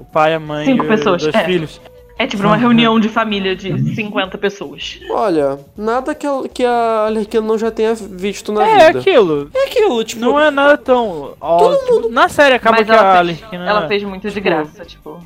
[0.00, 1.44] o pai, a mãe Cinco e pessoas, dois é.
[1.44, 1.80] filhos.
[2.18, 4.98] É tipo uma reunião de família de 50 pessoas.
[5.08, 8.98] Olha, nada que a, que a Alerquina não já tenha visto na É vida.
[8.98, 9.48] aquilo.
[9.54, 10.20] É aquilo, tipo.
[10.20, 11.36] Não é nada tão.
[11.40, 13.70] ó, tipo, na série acaba Mas que ela a fez, Arlequina.
[13.70, 15.22] ela fez muito de graça, tipo.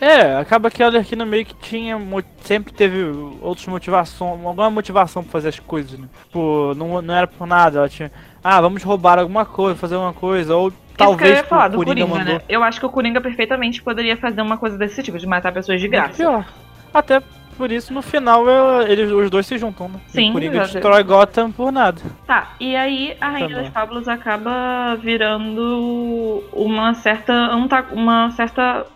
[0.00, 2.00] É, acaba que a Arlequina meio que tinha.
[2.44, 3.06] Sempre teve
[3.42, 4.44] outras motivações.
[4.44, 6.06] Alguma motivação pra fazer as coisas, né?
[6.26, 7.78] Tipo, não, não era por nada.
[7.78, 8.12] Ela tinha.
[8.42, 10.54] Ah, vamos roubar alguma coisa, fazer alguma coisa.
[10.54, 12.34] Ou Isso que eu talvez ia falar do Coringa, Coringa, mandou.
[12.38, 12.44] né?
[12.48, 15.80] Eu acho que o Coringa perfeitamente poderia fazer uma coisa desse tipo, de matar pessoas
[15.80, 16.14] de graça.
[16.16, 16.46] Pior.
[16.92, 17.20] Até
[17.56, 19.98] por isso, no final, eu- eles, os dois se juntam, né?
[20.08, 20.72] Sim, e o Coringa exato.
[20.74, 22.00] destrói Gotham por nada.
[22.26, 23.54] Tá, e aí a Rainha bom.
[23.62, 27.54] das Fábulas acaba virando uma certa,
[27.92, 28.86] uma certa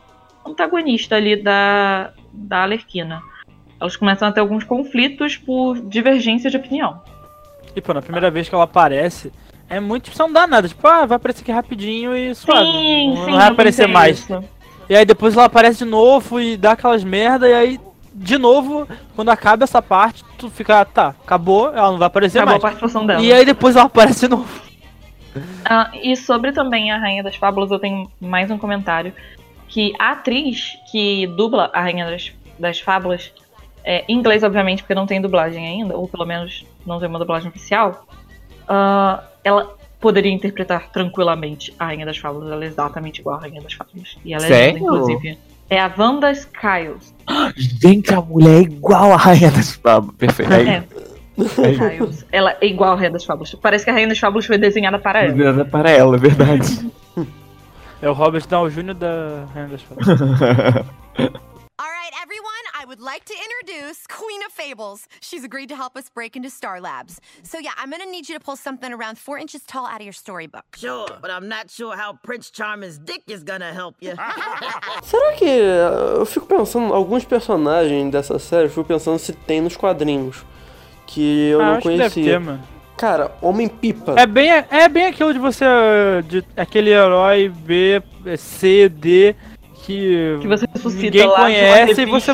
[0.47, 3.21] antagonista ali da, da Alerquina.
[3.81, 7.01] Elas começam a ter alguns conflitos por divergência de opinião.
[7.77, 9.33] E, pô, na primeira vez que ela aparece,
[9.69, 10.05] é muito.
[10.05, 10.69] Tipo, você não dá nada.
[10.69, 12.71] Tipo, ah, vai aparecer aqui rapidinho e suave.
[12.71, 13.31] Sim, não, sim.
[13.31, 14.19] não vai aparecer mais.
[14.19, 14.45] isso.
[14.89, 17.81] E aí depois ela aparece de novo e dá aquelas merda, e aí,
[18.15, 22.53] de novo, quando acaba essa parte, tu fica, tá, acabou, ela não vai aparecer Acabou
[22.53, 22.63] a mais.
[22.63, 23.21] participação dela.
[23.21, 24.49] E aí depois ela aparece de novo.
[25.65, 29.13] Ah, e sobre também a Rainha das Fábulas, eu tenho mais um comentário.
[29.69, 33.31] Que a atriz que dubla a Rainha das, das Fábulas,
[33.85, 37.19] é, em inglês, obviamente, porque não tem dublagem ainda, ou pelo menos não tem uma
[37.19, 38.07] dublagem oficial,
[38.67, 42.51] ah, ela poderia interpretar tranquilamente a Rainha das Fábulas.
[42.51, 44.17] Ela é exatamente igual a Rainha das Fábulas.
[44.25, 44.75] E ela é Sério?
[44.75, 45.39] linda, inclusive.
[45.71, 47.15] É a Wanda Skiles.
[47.57, 50.17] Gente, a mulher é igual a Rainha das Fábulas.
[50.17, 50.53] Perfeito.
[50.53, 50.85] É,
[51.39, 52.27] Skiles.
[52.33, 53.55] Ela é igual a Rainha das Fábulas.
[53.55, 55.35] Parece que a Rainha das Fábulas foi desenhada para ela.
[55.35, 56.91] Nada para ela, é verdade.
[58.01, 58.95] É o Robert Downey Jr.
[58.95, 60.07] da Rainha das Fadas.
[62.99, 65.07] would like to introduce Queen of Fables.
[65.21, 67.21] She's agreed to help us break into Star Labs.
[67.43, 70.03] So, yeah, I'm gonna need you to pull something around four inches tall out of
[70.03, 70.65] your storybook.
[70.77, 74.15] Sure, but I'm not sure how Prince Charming's dick is gonna help you.
[75.03, 75.45] Será que.
[75.49, 80.45] Eu fico pensando, alguns personagens dessa série, eu fico pensando se tem nos quadrinhos.
[81.07, 82.33] Que eu Ah, não acho que deve conhecia.
[82.33, 82.63] ter, mano.
[82.97, 84.15] Cara, Homem-Pipa.
[84.19, 85.65] É bem, é bem aquilo de você.
[86.27, 88.03] De, aquele herói B,
[88.37, 89.37] C, D.
[89.87, 92.33] Que, Que você ressuscita ninguém conhece e você.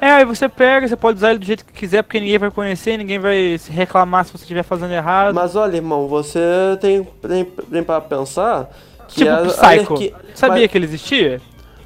[0.00, 2.50] É, aí você pega, você pode usar ele do jeito que quiser, porque ninguém vai
[2.50, 5.34] conhecer, ninguém vai se reclamar se você estiver fazendo errado.
[5.34, 6.40] Mas olha, irmão, você
[6.80, 8.70] tem, tem, tem pra pensar
[9.08, 9.64] que tipo, a, Psycho.
[9.94, 11.40] Alerqui- Sabia mas, que ele existia?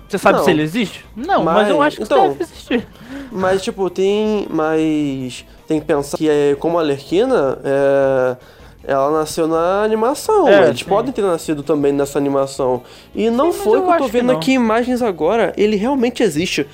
[0.08, 0.44] Você sabe Não.
[0.44, 1.04] se ele existe?
[1.16, 2.86] Não, mas, Mas- eu acho que então- deve existir.
[3.32, 4.46] mas, tipo, tem.
[4.48, 5.44] Mas.
[5.66, 8.36] Tem que pensar que é, como a Alerquina, é,
[8.84, 10.46] ela nasceu na animação.
[10.46, 10.84] É, Eles sim.
[10.84, 12.82] podem ter nascido também nessa animação.
[13.14, 15.52] E não Sim, foi que eu tô vendo aqui imagens agora.
[15.56, 16.66] Ele realmente existe.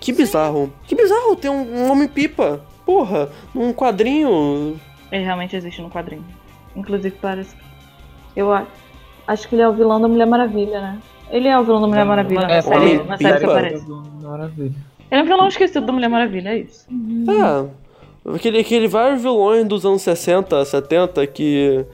[0.00, 0.72] Que bizarro.
[0.86, 2.60] Que bizarro ter um, um Homem-Pipa.
[2.86, 4.80] Porra, num quadrinho.
[5.12, 6.24] Ele realmente existe no quadrinho.
[6.74, 7.54] Inclusive, parece.
[8.34, 8.66] Eu a-
[9.26, 10.98] acho que ele é o vilão da Mulher Maravilha, né?
[11.30, 13.86] Ele é o vilão da Mulher Maravilha na É, série, Homem na série que aparece.
[14.22, 14.72] Maravilha.
[15.10, 16.86] Ele é um vilão esquecido da Mulher Maravilha, é isso.
[17.28, 18.34] É.
[18.34, 21.84] Aquele, aquele vários vilões dos anos 60, 70 que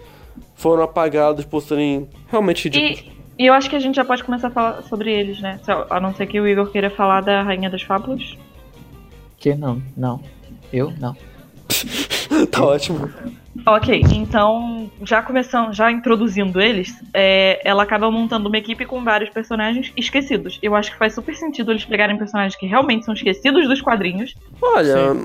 [0.54, 3.15] foram apagados por serem realmente ridículos.
[3.38, 5.60] E, eu acho que a gente já pode começar a falar sobre eles, né?
[5.90, 8.36] A não ser que o Igor queira falar da Rainha das Fábulas.
[9.38, 10.20] Que não, não.
[10.72, 11.14] Eu não.
[12.50, 13.10] tá ótimo.
[13.64, 19.30] Ok, então, já começando, já introduzindo eles, é, ela acaba montando uma equipe com vários
[19.30, 20.58] personagens esquecidos.
[20.62, 24.34] Eu acho que faz super sentido eles pegarem personagens que realmente são esquecidos dos quadrinhos,
[24.60, 25.16] Olha.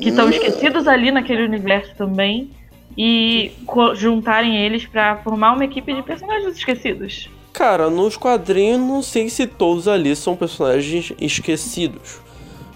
[0.00, 2.50] que estão esquecidos ali naquele universo também,
[2.96, 3.52] e
[3.96, 7.28] juntarem eles pra formar uma equipe de personagens esquecidos.
[7.54, 12.22] Cara, nos quadrinhos, não sei se todos ali são personagens esquecidos.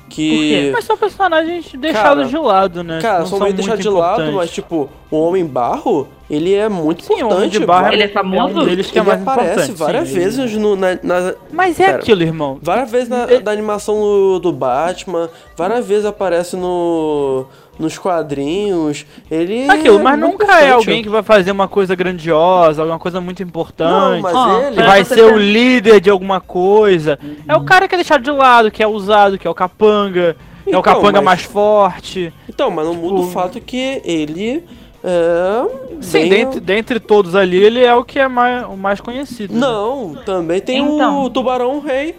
[0.09, 0.71] Que.
[0.73, 2.99] Mas são personagens deixados de lado, né?
[3.03, 4.35] Cara, Não são meio muito deixados de lado, importantes.
[4.37, 7.37] mas tipo, o Homem Barro, ele é muito Sim, o importante.
[7.39, 8.61] Homem de Barro Ele é famoso?
[8.61, 11.87] um deles que é ele mais aparece várias sim, vezes no, na, na- Mas é
[11.87, 11.99] Pera.
[11.99, 12.59] aquilo, irmão.
[12.63, 17.45] várias vezes na, Ele- da animação do, do Batman, várias vezes aparece no
[17.79, 19.07] nos quadrinhos.
[19.31, 22.99] Ele Aquilo, é mas muito nunca é alguém que vai fazer uma coisa grandiosa, alguma
[22.99, 24.17] coisa muito importante.
[24.17, 27.19] Não, mas Ó, ele que É, vai ser o líder de alguma coisa.
[27.47, 30.37] É o cara que é deixado de lado, que é usado, que é o capanga.
[30.67, 32.33] é Então, o capanga mas- mais forte.
[32.49, 34.65] Então, mas não muda o Tipo- fato que ele
[35.03, 35.63] é
[36.01, 39.55] Sim, bem- dentre, dentre todos ali, ele é o que é mais, o mais conhecido.
[39.55, 39.61] né?
[39.61, 41.23] Não, também tem Então.
[41.23, 42.17] o Tubarão Rei.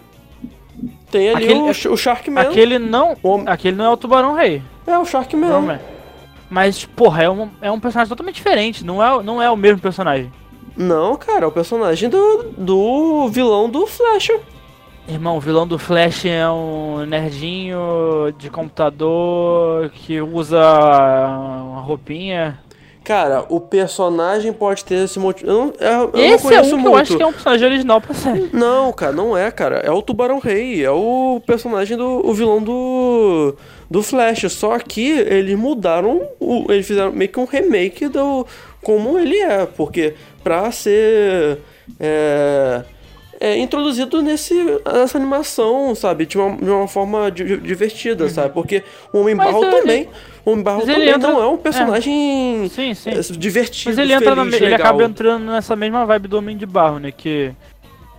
[1.10, 2.40] Tem ali Aquele- o, o Sharkman.
[2.42, 3.16] Aquele não.
[3.22, 4.62] O Aquele não é o Tubarão Rei.
[4.90, 5.48] É o Sharkman.
[5.48, 5.80] Não é.
[6.50, 8.84] Mas, porra, é um, é um personagem totalmente diferente.
[8.84, 10.32] Não é, não é o mesmo personagem.
[10.76, 14.30] Não, cara, é o personagem do, do vilão do Flash.
[15.08, 22.58] Irmão, o vilão do Flash é um nerdinho de computador que usa uma roupinha.
[23.02, 25.50] Cara, o personagem pode ter esse motivo.
[25.50, 26.86] Eu não, eu, eu Esse não é conheço um que muito.
[26.86, 28.50] eu acho que é um personagem original pra série.
[28.52, 29.76] Não, cara, não é, cara.
[29.78, 30.84] É o Tubarão Rei.
[30.84, 32.26] É o personagem do.
[32.26, 33.56] O vilão do.
[33.90, 34.52] Do Flash.
[34.52, 36.28] Só que eles mudaram.
[36.38, 38.46] O, eles fizeram meio que um remake do.
[38.82, 39.66] Como ele é.
[39.66, 41.58] Porque pra ser.
[41.98, 42.82] É,
[43.40, 44.54] é introduzido nesse,
[44.92, 46.26] nessa animação, sabe?
[46.26, 48.52] De uma, de uma forma di- divertida, sabe?
[48.52, 49.38] Porque o Homem Uhum.
[49.38, 50.08] Mas Barro ele- também.
[50.44, 53.10] O Homem Barro ele também entra- não é um personagem Sim, sim.
[53.10, 53.90] é, divertido.
[53.90, 54.86] Mas ele entra na, feliz, ele legal.
[54.88, 57.10] acaba entrando nessa mesma vibe do Homem de Barro, né?
[57.10, 57.52] Que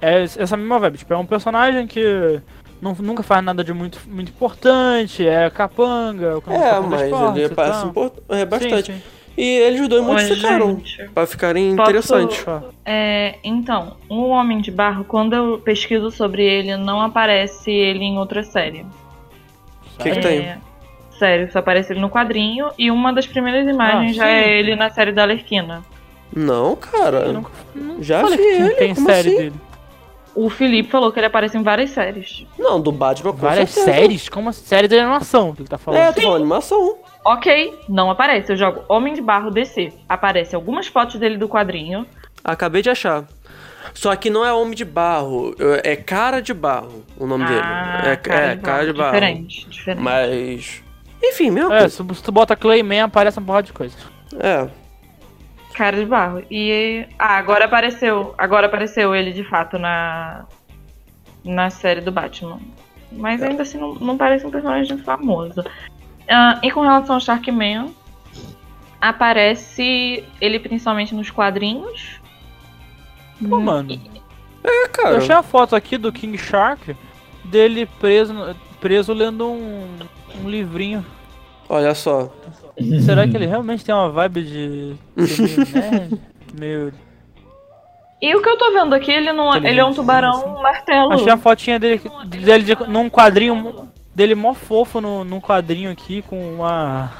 [0.02, 0.98] é essa mesma vibe.
[0.98, 2.42] Tipo, é um personagem que
[2.82, 7.02] não, nunca faz nada de muito, muito importante, é capanga, o É, capanga mas
[7.38, 8.92] ele import- é, bastante.
[8.92, 9.02] Sim, sim.
[9.44, 12.46] E eles dois Mas, modificaram gente, pra ficarem posso- interessantes.
[12.86, 18.20] É, então, o Homem de Barro, quando eu pesquiso sobre ele, não aparece ele em
[18.20, 18.86] outra série.
[19.96, 20.56] O que, que É, tem?
[21.18, 24.76] Sério, só aparece ele no quadrinho e uma das primeiras imagens Ah, já é ele
[24.76, 25.84] na série da Alerquina.
[26.36, 27.18] Não, cara.
[27.26, 29.38] Eu nunca, não Já vi ele, tem como série assim?
[29.38, 29.56] dele.
[30.36, 32.46] O Felipe falou que ele aparece em várias séries.
[32.60, 33.98] Não, do Batman com Várias certeza.
[33.98, 34.30] séries?
[34.30, 34.66] Como assim?
[34.66, 36.00] Série de animação que ele tá falando.
[36.00, 36.96] É, tô falando animação.
[37.24, 38.52] Ok, não aparece.
[38.52, 39.94] Eu jogo Homem de Barro DC.
[40.10, 42.06] Aparece algumas fotos dele do quadrinho.
[42.44, 43.26] Acabei de achar.
[43.94, 48.20] Só que não é Homem de Barro, é Cara de Barro o nome ah, dele.
[48.36, 49.14] É, é, Cara de Barro.
[49.14, 50.02] Diferente, diferente.
[50.02, 50.84] Mas.
[51.24, 51.74] Enfim, mesmo.
[51.74, 53.96] É, se, tu bota Clayman, aparece uma porrada de coisa.
[54.40, 54.68] É.
[55.74, 56.44] Cara de barro.
[56.50, 57.06] E.
[57.18, 58.34] Ah, agora apareceu.
[58.38, 60.46] Agora apareceu ele de fato na.
[61.44, 62.60] Na série do Batman.
[63.12, 65.64] Mas ainda assim não, não parece um personagem famoso.
[66.32, 67.94] Ah, e com relação ao Sharkman,
[69.00, 72.20] aparece ele principalmente nos quadrinhos.
[73.50, 74.00] Pô, mano.
[74.64, 75.18] É, Eu cara.
[75.18, 76.96] achei a foto aqui do King Shark
[77.44, 79.88] dele preso, preso lendo um,
[80.44, 81.04] um livrinho.
[81.68, 82.32] Olha só.
[83.04, 84.96] Será que ele realmente tem uma vibe de.
[85.28, 86.22] ser meio nerd?
[86.60, 86.94] Meio.
[88.22, 91.12] E o que eu tô vendo aqui, ele não ele é um tubarão martelo.
[91.14, 96.22] Achei a fotinha dele, dele de- num quadrinho dele mó fofo no, num quadrinho aqui
[96.24, 97.12] com uma.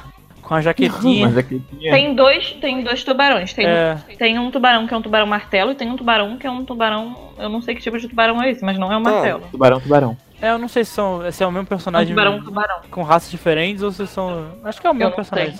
[0.42, 1.26] com a jaquetinha.
[1.28, 1.92] Mas aqui tinha.
[1.92, 3.52] Tem dois, tem dois tubarões.
[3.52, 3.96] Tem, É.
[4.18, 6.64] tem um tubarão que é um tubarão martelo e tem um tubarão que é um
[6.64, 7.32] tubarão.
[7.38, 9.42] Eu não sei que tipo de tubarão é esse, mas não é um martelo.
[9.50, 10.16] Tubarão, tubarão.
[10.40, 12.80] É, eu não sei se, são, se é o mesmo É um personagem tubarão, tubarão.
[12.90, 14.48] com raças diferentes ou se são.
[14.64, 15.56] Acho que é o mesmo personagem.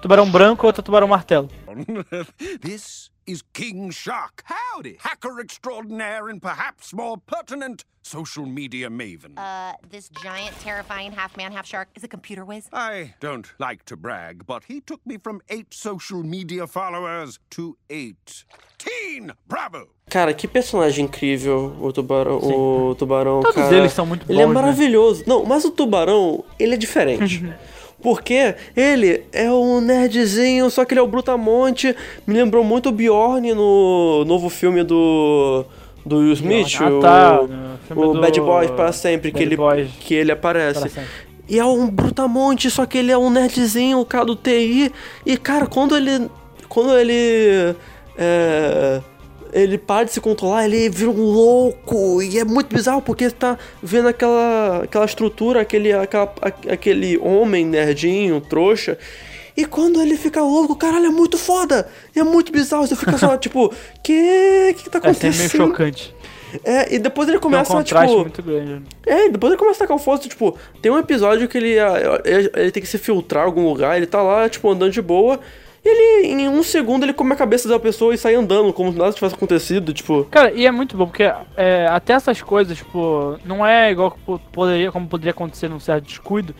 [0.00, 1.48] Tubarão branco ou outro tubarão martelo.
[2.62, 4.42] This is King Shark.
[4.44, 4.96] Howdy.
[5.00, 9.38] Hacker extraordinaire and perhaps more pertinent social media maven.
[9.38, 12.68] Uh, this giant, terrifying half man, half shark is a computer whiz.
[12.72, 17.76] I don't like to brag, but he took me from eight social media followers to
[17.88, 18.44] eight.
[18.78, 19.86] Teen Bravo!
[20.08, 23.76] Cara, que personagem incrível o tubarão, o tubarão, Todos cara.
[23.76, 24.60] eles são muito Ele é bons, né?
[24.60, 25.24] maravilhoso.
[25.26, 27.40] Não, mas o tubarão, ele é diferente.
[28.02, 31.94] Porque ele é um nerdzinho, só que ele é o Brutamonte.
[32.26, 35.64] Me lembrou muito o Bjorn no novo filme do
[36.04, 37.40] do Will Smith, Ah, o, tá,
[37.94, 40.90] o do Bad Boys para sempre, que ele Boys que ele aparece.
[41.48, 44.92] E é um brutamonte, só que ele é um nerdzinho, o cara do TI.
[45.26, 46.30] E, cara, quando ele.
[46.68, 47.74] Quando ele.
[48.16, 49.00] É,
[49.52, 52.22] ele para de se controlar, ele vira um louco.
[52.22, 56.32] E é muito bizarro, porque você tá vendo aquela, aquela estrutura, aquele, aquela,
[56.68, 58.98] aquele homem nerdinho, trouxa.
[59.56, 61.88] E quando ele fica louco, caralho, é muito foda!
[62.14, 64.74] E é muito bizarro, você fica só, tipo, que.
[64.78, 65.36] que tá É acontecendo?
[65.36, 66.14] meio chocante.
[66.64, 68.00] É, e depois ele um começa, tipo.
[68.00, 68.82] muito grande.
[69.06, 71.74] É, e depois ele começa a tacar o foda, tipo, tem um episódio que ele,
[72.24, 75.00] ele, ele tem que se filtrar em algum lugar, ele tá lá, tipo, andando de
[75.02, 75.38] boa,
[75.84, 78.98] ele, em um segundo, ele come a cabeça da pessoa e sai andando, como se
[78.98, 80.24] nada tivesse acontecido, tipo...
[80.30, 84.16] Cara, e é muito bom, porque é, até essas coisas, tipo, não é igual
[84.52, 86.54] poderia, como poderia acontecer num certo descuido,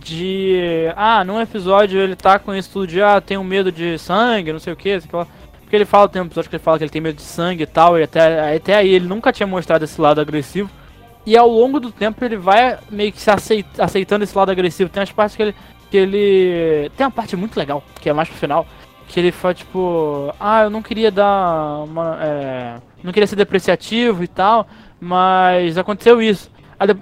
[0.00, 4.52] de, ah, num episódio ele tá com isso tudo de, ah, tenho medo de sangue,
[4.52, 5.26] não sei o que, sei lá.
[5.60, 7.62] Porque ele fala, tem um episódio que ele fala que ele tem medo de sangue
[7.62, 10.70] e tal, e até, até aí ele nunca tinha mostrado esse lado agressivo.
[11.24, 14.90] E ao longo do tempo ele vai meio que se aceit- aceitando esse lado agressivo.
[14.90, 15.54] Tem as partes que ele,
[15.92, 16.90] que ele.
[16.96, 18.66] Tem uma parte muito legal, que é mais pro final.
[19.06, 22.18] Que ele fala, tipo, ah, eu não queria dar uma.
[22.18, 24.66] É, não queria ser depreciativo e tal,
[24.98, 26.50] mas aconteceu isso.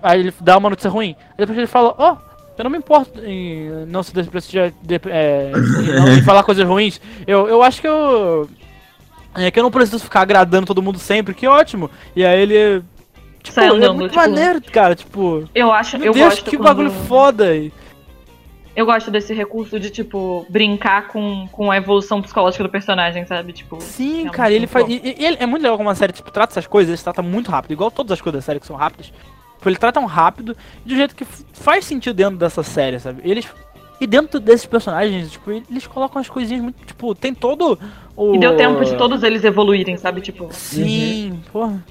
[0.03, 1.15] Aí, ele dá uma notícia ruim.
[1.31, 2.17] Aí depois ele fala, ó,
[2.59, 5.53] eu não me importo em não ser depreciativo, de, é,
[6.19, 7.01] em falar coisas ruins.
[7.29, 8.49] Eu, eu acho que eu.
[9.37, 11.89] É que eu não preciso ficar agradando todo mundo sempre, que ótimo.
[12.17, 12.83] E aí ele.
[13.41, 15.49] Tipo, Sai é muito tipo, maneiro, cara, tipo.
[15.55, 17.55] Eu acho, Meu eu Deus, gosto que quando- bagulho foda.
[17.57, 17.73] E-
[18.81, 23.53] Eu gosto desse recurso de, tipo, brincar com, com a evolução psicológica do personagem, sabe?
[23.53, 24.89] Tipo, Sim, é cara, ele faz.
[24.89, 27.21] E, e ele é muito legal como a série, tipo, trata essas coisas, ele trata
[27.21, 29.13] muito rápido, igual todas as coisas da série que são rápidas.
[29.59, 33.21] Tipo, ele trata um rápido de um jeito que faz sentido dentro dessa série, sabe?
[33.23, 33.47] Eles.
[34.01, 36.83] E dentro desses personagens, tipo, eles colocam as coisinhas muito.
[36.87, 37.79] Tipo, tem todo
[38.17, 38.35] o.
[38.35, 40.23] E deu tempo de todos eles evoluírem, sabe?
[40.23, 41.85] Tipo, Sim, porra.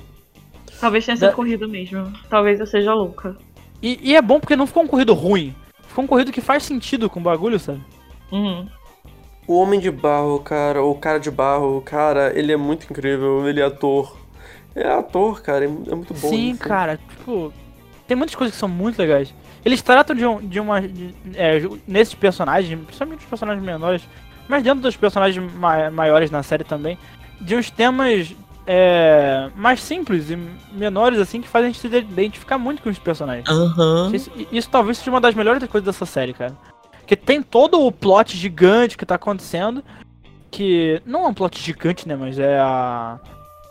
[0.81, 2.11] talvez tenha sido Da- corrido mesmo.
[2.27, 3.37] Talvez eu seja louca.
[3.79, 5.53] E, e é bom porque não ficou um corrido ruim.
[5.89, 7.81] Ficou um corrido que faz sentido com o bagulho, sabe?
[8.31, 8.69] Uhum.
[9.47, 13.59] O Homem de Barro, cara, o Cara de Barro, cara, ele é muito incrível, ele
[13.59, 14.15] é ator.
[14.75, 16.29] É ator, cara, é é muito bom.
[16.29, 16.59] Sim, isso.
[16.61, 17.51] cara, tipo,
[18.07, 19.33] tem muitas coisas que são muito legais.
[19.65, 20.79] Eles tratam de, um, de uma.
[20.79, 24.07] de- é, nesses personagens, principalmente os personagens menores,
[24.47, 26.97] mas dentro dos personagens ma- maiores na série também,
[27.41, 28.33] de uns temas
[28.71, 30.37] é, mais simples e
[30.71, 33.49] menores, assim, que fazem a gente se identificar muito com os personagens.
[33.49, 34.11] Aham.
[34.13, 36.55] Isso, isso talvez seja uma das melhores coisas dessa série, cara.
[37.07, 39.83] Que tem todo o plot gigante que tá acontecendo.
[40.51, 42.15] Que não é um plot gigante, né?
[42.15, 43.17] Mas é a.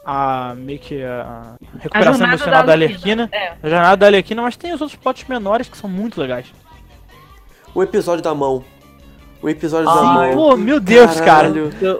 [0.05, 0.55] A.
[0.57, 3.29] meio que a recuperação jornada emocional da da Arlequina.
[3.31, 3.53] é.
[3.63, 6.47] A jornada da Arlequina, mas tem os outros plots menores que são muito legais.
[7.73, 8.65] O episódio da mão.
[9.41, 10.33] O episódio da Sim, mão.
[10.35, 11.71] pô, meu Deus, Caralho.
[11.71, 11.99] cara.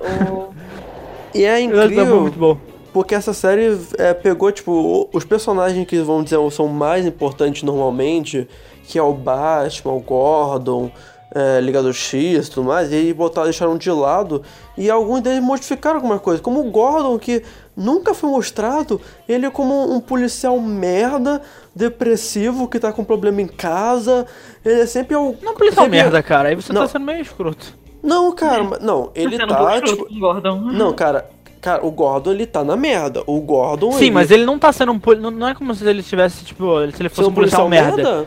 [1.35, 2.21] E é O episódio da mão é incrível.
[2.23, 2.59] muito bom.
[2.93, 8.49] Porque essa série é, pegou, tipo, os personagens que, vamos dizer, são mais importantes normalmente,
[8.85, 10.91] que é o Batman, o Gordon,
[11.35, 14.43] é, Ligador X e tudo mais, e aí botaram, deixaram de lado,
[14.77, 16.41] e alguns deles modificaram alguma coisa.
[16.43, 17.43] Como o Gordon, que
[17.77, 21.43] nunca foi mostrado, ele é como um policial merda,
[21.75, 24.27] depressivo, que tá com problema em casa,
[24.65, 25.37] ele é sempre o...
[25.43, 26.49] Não, policial sempre- merda, cara.
[26.49, 26.83] Aí você Não.
[26.83, 27.77] tá sendo meio escroto.
[28.03, 30.21] Não, cara, não, ele tá, pouco escroto tipo...
[30.21, 30.57] Gordon.
[30.61, 31.29] Não, cara,
[31.61, 33.23] cara, o Gordon, ele tá na merda.
[33.27, 35.21] O Gordon, Sim, mas ele não tá sendo um poli...
[35.21, 38.27] não, é como se ele tivesse, tipo, se ele fosse um policial, merda.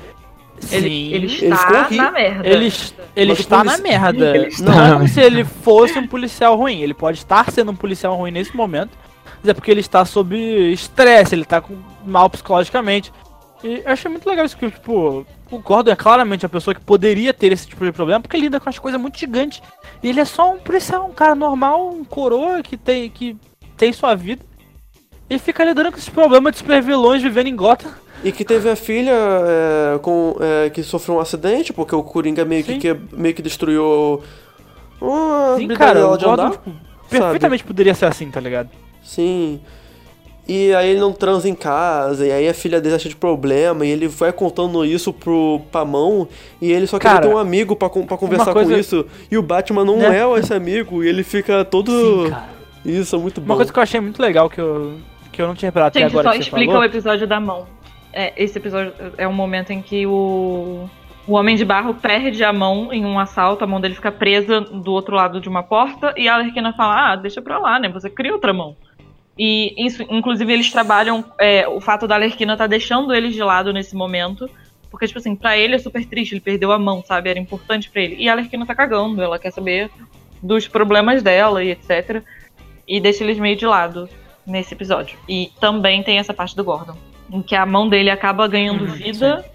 [0.71, 1.13] Ele, Sim.
[1.13, 2.47] ele está na merda.
[2.47, 2.73] Ele,
[3.15, 4.37] ele está na polici- merda.
[4.37, 6.81] Ele está não na é como se ele fosse um policial ruim.
[6.81, 8.91] Ele pode estar sendo um policial ruim nesse momento.
[9.41, 10.35] Mas é porque ele está sob
[10.71, 13.11] estresse, ele está com, mal psicologicamente.
[13.63, 16.81] E eu achei muito legal isso que, tipo, o Gordon é claramente a pessoa que
[16.81, 19.61] poderia ter esse tipo de problema, porque ele lida com as coisas muito gigantes.
[20.01, 23.37] E ele é só um policial, um cara normal, um coroa que tem, que
[23.77, 24.43] tem sua vida.
[25.29, 27.91] E fica lidando com esses problemas de super vilões vivendo em Gotham.
[28.23, 32.43] E que teve a filha é, com, é, que sofreu um acidente, porque o Coringa
[32.43, 32.79] meio, que, Sim.
[32.79, 34.21] que, meio que destruiu
[35.57, 36.51] Sim, cara, dela o de Gordon, andar.
[36.51, 36.71] tipo,
[37.09, 38.69] perfeitamente poderia ser assim, tá ligado?
[39.03, 39.59] Sim.
[40.53, 43.85] E aí ele não transa em casa, e aí a filha dele acha de problema,
[43.85, 46.27] e ele vai contando isso pro Pamão,
[46.61, 49.85] e ele só quer ter um amigo pra conversar coisa- com isso, e o Batman
[49.85, 50.19] não Né?
[50.19, 52.27] é esse amigo, e ele fica todo...
[52.27, 52.35] Sim.
[52.83, 53.45] Isso é muito bom.
[53.53, 54.97] Uma coisa que eu achei muito legal que eu,
[55.31, 56.81] que eu não tinha reparado até Gente, agora só que você explica falou.
[56.81, 57.67] o episódio da mão.
[58.11, 60.89] É, esse episódio é um momento em que o,
[61.27, 64.59] o Homem de Barro perde a mão em um assalto, a mão dele fica presa
[64.59, 67.87] do outro lado de uma porta, e a Alerquina fala, ah, deixa pra lá, né,
[67.87, 68.75] você cria outra mão.
[69.37, 73.71] E isso, inclusive, eles trabalham é, o fato da Alerquina tá deixando eles de lado
[73.73, 74.49] nesse momento,
[74.89, 77.89] porque, tipo assim, pra ele é super triste, ele perdeu a mão, sabe, era importante
[77.89, 78.15] pra ele.
[78.17, 79.89] E a Alerquina tá cagando, ela quer saber
[80.43, 82.21] dos problemas dela e etc.
[82.87, 84.09] E deixa eles meio de lado
[84.45, 85.17] nesse episódio.
[85.29, 86.95] E também tem essa parte do Gordon,
[87.31, 89.45] em que a mão dele acaba ganhando Uhum, vida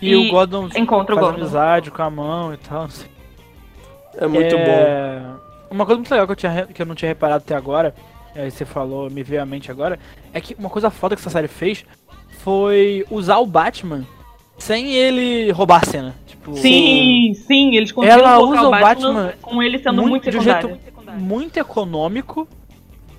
[0.00, 1.42] E, e o Gordon encontra o faz Gordon.
[1.42, 2.86] amizade com a mão e tal.
[4.16, 4.84] É muito bom.
[4.86, 5.20] É,
[5.70, 7.92] Uma coisa muito legal que eu, tinha, re- que eu não tinha reparado até agora,
[8.34, 9.98] é, você falou, me veio à mente agora,
[10.32, 11.84] é que uma coisa foda que essa série fez
[12.42, 14.04] foi usar o Batman
[14.58, 16.14] sem ele roubar a cena.
[16.26, 20.30] Tipo, Sim, sim, eles conseguiram Ela usa o o Batman, Batman com ele sendo muito,
[20.30, 20.68] de um secundário.
[20.68, 22.46] jeito muito econômico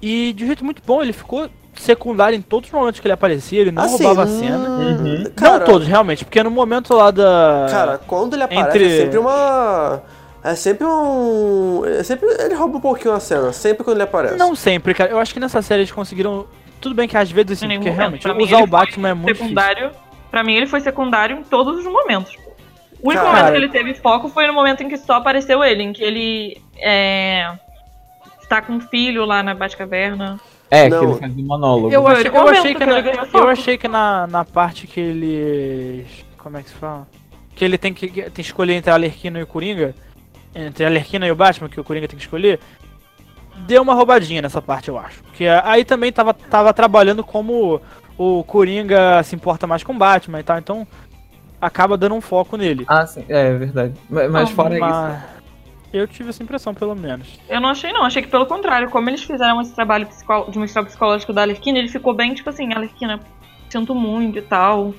[0.02, 1.02] e de um jeito muito bom.
[1.02, 4.32] Ele ficou secundário em todos os momentos que ele aparecia, ele não Assim, roubava a
[4.32, 4.70] hum, cena.
[4.70, 5.24] Uhum.
[5.36, 7.68] Cara, não todos, realmente, porque no momento lá da.
[7.70, 10.04] Cara, quando ele aparece Entre- é sempre uma.
[10.46, 11.84] É sempre um.
[11.84, 12.30] É sempre.
[12.40, 14.38] Ele rouba um pouquinho a cena, sempre quando ele aparece.
[14.38, 15.10] Não sempre, cara.
[15.10, 16.46] Eu acho que nessa série eles conseguiram.
[16.80, 19.28] Tudo bem que às vezes, sim, porque realmente mim, usar ele o Batman é muito
[19.28, 19.48] difícil.
[19.48, 19.92] secundário.
[20.30, 22.38] Pra mim, ele foi secundário em todos os momentos.
[23.02, 25.82] O único momento que ele teve foco foi no momento em que só apareceu ele,
[25.82, 27.52] em que ele é,
[28.40, 30.40] está com um filho lá na Batcaverna.
[30.70, 31.00] É, Não.
[31.00, 31.92] que ele faz um monólogo.
[31.92, 34.86] Eu, achei, o eu achei que, que na, ele eu achei que na, na parte
[34.86, 36.08] que eles.
[36.38, 37.08] Como é que se fala?
[37.56, 39.96] Que ele tem que, tem que escolher entre a Alerquina e o Coringa.
[40.56, 42.60] Entre a Alerquina e o Batman, que o Coringa tem que escolher.
[43.68, 45.22] Deu uma roubadinha nessa parte, eu acho.
[45.24, 47.82] Porque aí também tava, tava trabalhando como
[48.18, 50.88] o Coringa se importa mais com o Batman e tal, então
[51.60, 52.86] acaba dando um foco nele.
[52.88, 53.94] Ah, sim, é verdade.
[54.10, 55.24] Mas, mas fora Mas isso.
[55.92, 57.40] eu tive essa impressão, pelo menos.
[57.50, 58.04] Eu não achei, não.
[58.06, 60.08] Achei que pelo contrário, como eles fizeram esse trabalho
[60.50, 63.20] de mostrar o psicológico da Alerquina, ele ficou bem, tipo assim, Alerquina,
[63.70, 64.94] sinto muito e tal.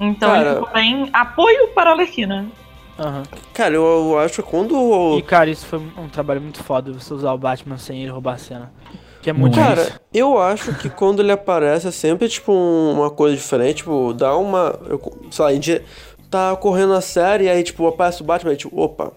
[0.00, 2.46] Então Cara- ele ficou bem apoio para a Alerquina.
[3.02, 3.22] Aham.
[3.52, 5.18] Cara, eu, eu acho que quando.
[5.18, 8.34] E cara, isso foi um trabalho muito foda, você usar o Batman sem ele roubar
[8.34, 8.72] a cena.
[9.20, 10.00] Que é muito Cara, difícil.
[10.12, 14.36] eu acho que quando ele aparece é sempre, tipo, um- uma coisa diferente, tipo, dá
[14.36, 14.78] uma.
[14.88, 15.00] Eu,
[15.30, 15.82] sei lá, a gente
[16.30, 19.12] tá correndo a série e aí, tipo, aparece o Batman e tipo, opa,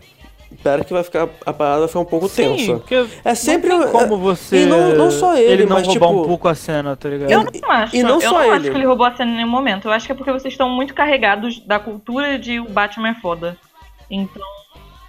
[0.51, 1.27] espera que vai ficar.
[1.43, 2.73] A parada vai ficar um pouco Sim, tensa.
[2.75, 3.69] porque É sempre.
[3.69, 4.63] não tem como é- você.
[4.63, 6.21] E não, não só ele, não mas roubar tipo.
[6.21, 7.31] um pouco a cena, tá ligado?
[7.31, 7.95] Eu não acho.
[7.95, 8.69] e não eu só não acho ele.
[8.71, 9.87] que ele roubou a cena em nenhum momento.
[9.87, 13.15] Eu acho que é porque vocês estão muito carregados da cultura de o Batman é
[13.15, 13.57] foda.
[14.09, 14.43] Então,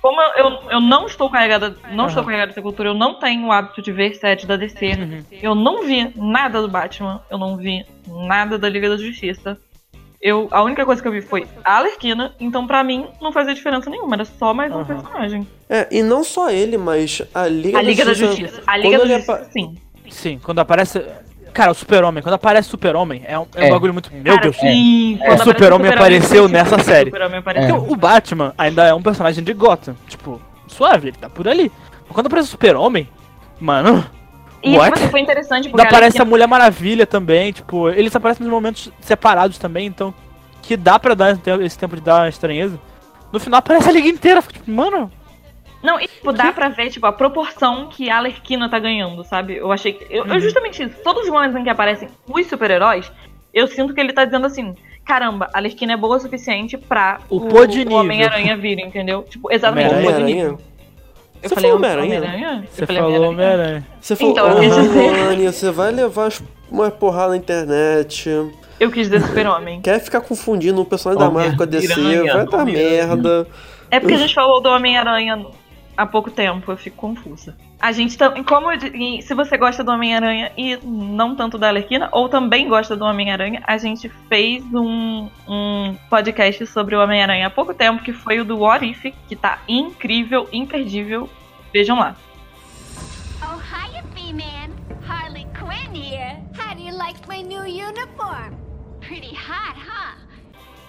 [0.02, 2.24] como eu, eu, eu não estou carregada, não estou Aham.
[2.26, 4.86] carregada dessa cultura, eu não tenho o hábito de ver séries da DC.
[4.92, 5.24] Uhum.
[5.42, 9.58] Eu não vi nada do Batman, eu não vi nada da Liga da Justiça.
[10.20, 13.54] Eu, a única coisa que eu vi foi a Alerquina, então pra mim não fazia
[13.54, 15.46] diferença nenhuma, era só mais um personagem.
[15.68, 18.46] É, e não só ele, mas a Liga, A Liga da Justiça.
[18.46, 18.62] Justiça.
[18.66, 19.74] A Liga quando da Justiça, apa- sim.
[20.08, 21.04] Sim, quando aparece.
[21.56, 23.70] Cara, o Super-Homem, quando aparece Super-Homem, é um, é um É.
[23.70, 24.12] bagulho muito.
[24.12, 24.56] Meu Cara, Deus.
[24.58, 27.06] sim, O quando apareceu Super-Homem apareceu foi tipo, nessa o série.
[27.10, 27.76] Super-Homem apareceu.
[27.78, 29.96] Porque o Batman ainda é um personagem de Gotham.
[30.06, 30.38] Tipo,
[30.68, 31.72] suave, ele tá por ali.
[32.04, 33.08] Mas quando aparece o Super-Homem,
[33.58, 34.04] mano.
[34.62, 34.98] E What?
[34.98, 39.56] tipo foi interessante porque aparece a Mulher Maravilha também, tipo, eles aparecem nos momentos separados
[39.56, 40.12] também, então.
[40.60, 42.78] Que dá pra dar esse tempo- esse tempo de dar uma estranheza.
[43.32, 45.10] No final aparece a liga inteira, fica tipo, mano.
[45.82, 49.56] Não, e tipo, dá pra ver, tipo, a proporção que a Alerquina tá ganhando, sabe?
[49.56, 50.06] Eu achei que.
[50.10, 50.34] Eu, Uhum.
[50.34, 50.96] eu justamente isso.
[51.04, 53.10] Todos os momentos em que aparecem os super-heróis,
[53.54, 54.74] eu sinto que ele tá dizendo assim:
[55.04, 57.98] caramba, a Alerquina é boa o suficiente pra O de nível.
[57.98, 59.22] Homem-Aranha vir, entendeu?
[59.22, 60.44] Tipo, exatamente, o Homem-Aranha?
[61.42, 62.18] Eu Você falei falou Homem-Aranha?
[62.18, 62.62] Homem-Aranha?
[62.64, 63.54] Eu Você falei falou Homem-Aranha.
[63.54, 63.86] Homem-Aranha.
[64.00, 68.28] Você falou, Então, quis dizer- Rony, você vai levar as- uma porrada na internet.
[68.80, 69.80] Eu quis dizer super-homem.
[69.82, 72.90] Quer ficar confundindo um personagem da Marvel com a DC, Homem-Aranha, vai dar Homem-Aranha.
[73.06, 73.46] merda.
[73.90, 75.46] É porque a gente falou do Homem-Aranha
[75.96, 77.56] há pouco tempo, eu fico confusa.
[77.80, 82.08] A gente também, como e se você gosta do Homem-Aranha e não tanto da Alerquina,
[82.12, 87.50] ou também gosta do Homem-Aranha, a gente fez um, um podcast sobre o Homem-Aranha há
[87.50, 91.28] pouco tempo, que foi o do What If, que tá incrível, imperdível.
[91.72, 92.16] Vejam lá.
[93.42, 94.70] Oh, hiya, B-Man.
[95.06, 96.36] Harley Quinn here.
[96.58, 98.54] How do you like my new uniform?
[99.00, 100.16] Pretty hot, huh?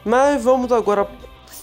[0.06, 1.06] Mas vamos agora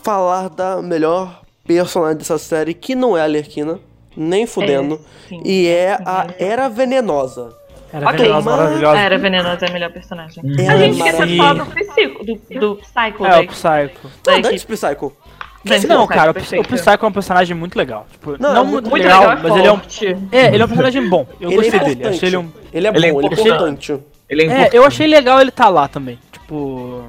[0.03, 3.79] falar da melhor personagem dessa série, que não é a Alerquina,
[4.17, 5.01] nem fudendo,
[5.31, 7.53] É, e é a Era Venenosa.
[7.93, 8.99] Era Ok, venenosa, maravilhosa.
[8.99, 10.43] A Era Venenosa é a melhor personagem.
[10.59, 14.11] Ela A é gente esqueceu de falar do Psycho, do, do Psycho É, o Psycho.
[14.27, 14.43] Não, equipe.
[14.51, 15.12] Dante Psycho.
[15.65, 18.07] Dante Não, cara, o, Psycho é um personagem muito legal.
[18.11, 19.81] Tipo, Não, não, é muito, Muito legal, legal, é mas ele é um.
[20.33, 21.27] É, ele é um personagem bom.
[21.41, 21.97] Eu ele é gostei importante.
[22.03, 22.15] dele.
[22.17, 22.53] Achei ele um.
[22.73, 24.01] Ele é bom, Ele é ele é importante.
[24.29, 24.77] Ele é É, importante.
[24.77, 26.19] eu achei legal ele tá lá também.
[26.33, 27.05] Tipo.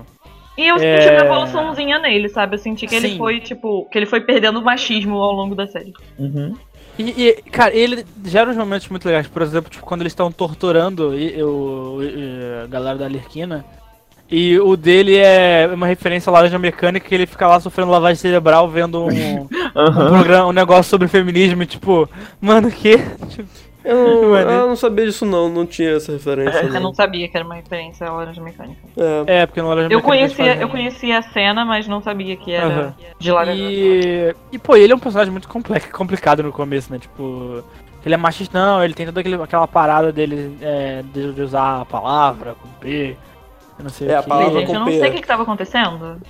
[0.57, 1.01] E eu É.
[1.01, 2.55] senti uma evoluçãozinha nele, sabe?
[2.55, 3.17] Eu senti que ele Sim.
[3.17, 5.93] foi, tipo, que ele foi perdendo o machismo ao longo da série.
[6.17, 6.55] Uhum.
[6.97, 9.27] E, e, cara, ele gera uns momentos muito legais.
[9.27, 13.65] Por exemplo, tipo, quando eles estão torturando e- o, e- a galera da Alerquina.
[14.31, 18.15] E o dele é uma referência à laranja mecânica que ele fica lá sofrendo lavagem
[18.15, 19.07] cerebral vendo um,
[19.75, 22.09] um programa, um negócio sobre feminismo e tipo,
[22.41, 22.97] mano, que?
[23.29, 23.47] Tipo,
[23.85, 24.51] Eu não, Maneiro.
[24.51, 26.59] eu não sabia disso não, não tinha essa referência.
[26.59, 26.81] Eu não.
[26.81, 28.79] não sabia que era uma referência à laranja mecânica.
[29.27, 29.41] É.
[29.41, 32.35] É, porque no laranja Eu mecânica conhecia, fazem- eu conhecia a cena, mas não sabia
[32.35, 32.95] que era Aham.
[33.19, 33.61] de laranja.
[33.63, 36.97] E, e pô, ele é um personagem muito complexo, complicado no começo, né?
[36.99, 37.63] Tipo,
[38.05, 42.55] ele é machista, não, ele tem toda aquela parada dele é, de, usar a palavra
[42.55, 43.15] com P.
[43.77, 44.29] Eu não sei É, o a que.
[44.29, 44.99] palavra Gente, eu não com P.
[44.99, 46.21] sei o que, que tava acontecendo.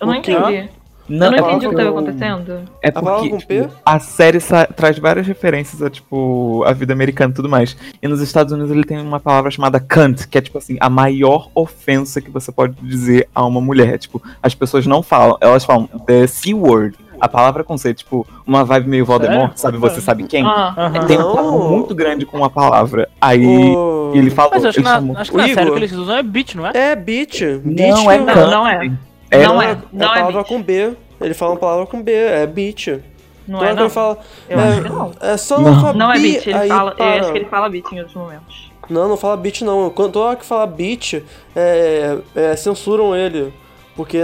[0.00, 0.32] Eu O não quê?
[0.32, 0.70] entendi.
[1.08, 2.60] Não, eu não é entendi o que porque tava o- acontecendo.
[2.82, 4.38] É porque tipo, a série
[4.74, 7.76] traz várias referências a, tipo, a vida americana e tudo mais.
[8.02, 10.88] E nos Estados Unidos ele tem uma palavra chamada cunt, que é, tipo assim, a
[10.88, 13.98] maior ofensa que você pode dizer a uma mulher.
[13.98, 16.96] Tipo, as pessoas não falam, elas falam the C-word.
[17.20, 19.58] A palavra com C, tipo, uma vibe meio Voldemort, Sério?
[19.58, 19.78] sabe?
[19.78, 20.44] Você sabe quem?
[20.44, 20.90] Ah.
[21.06, 21.34] Tem um Não.
[21.36, 23.08] papo muito grande com uma palavra.
[23.20, 25.76] Aí O- ele falou, Mas eu acho que na, acho que O na série que
[25.76, 26.72] eles usam é beat, não é?
[26.74, 28.50] É beat Não, é que- Não, cunt.
[28.50, 28.90] não é.
[29.30, 29.70] É, Não é, é.
[29.72, 30.46] é Não é palavra beat.
[30.48, 30.96] com B.
[31.20, 33.00] Ele fala uma palavra com B, é beat.
[33.46, 33.82] Não Toda é, não.
[33.82, 34.18] ele fala.
[34.48, 35.12] Eu é, acho que não.
[35.20, 35.80] É só Não.
[35.80, 37.20] fala Não é bi, beat, ele aí fala, eu para.
[37.20, 38.72] acho que ele fala beat em outros momentos.
[38.88, 39.90] Não, não fala beat não.
[39.90, 41.22] Quando toda hora que fala beat,
[41.54, 43.52] é, é, censuram ele.
[43.96, 44.18] Porque,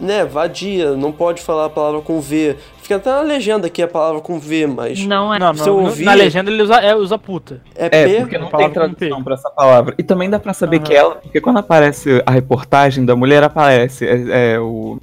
[0.00, 2.56] né, vadia, não pode falar a palavra com V.
[2.80, 5.38] Fica até na legenda aqui a palavra com V, mas Não é.
[5.38, 7.60] Não, Se não, ouvir- na legenda ele usa, é, usa puta.
[7.76, 8.20] é, É, P.
[8.20, 9.94] porque não tem tradução pra essa palavra.
[9.98, 10.84] E também dá pra saber Aham.
[10.86, 11.14] que ela.
[11.16, 14.98] Porque quando aparece a reportagem da mulher, aparece é, é, o.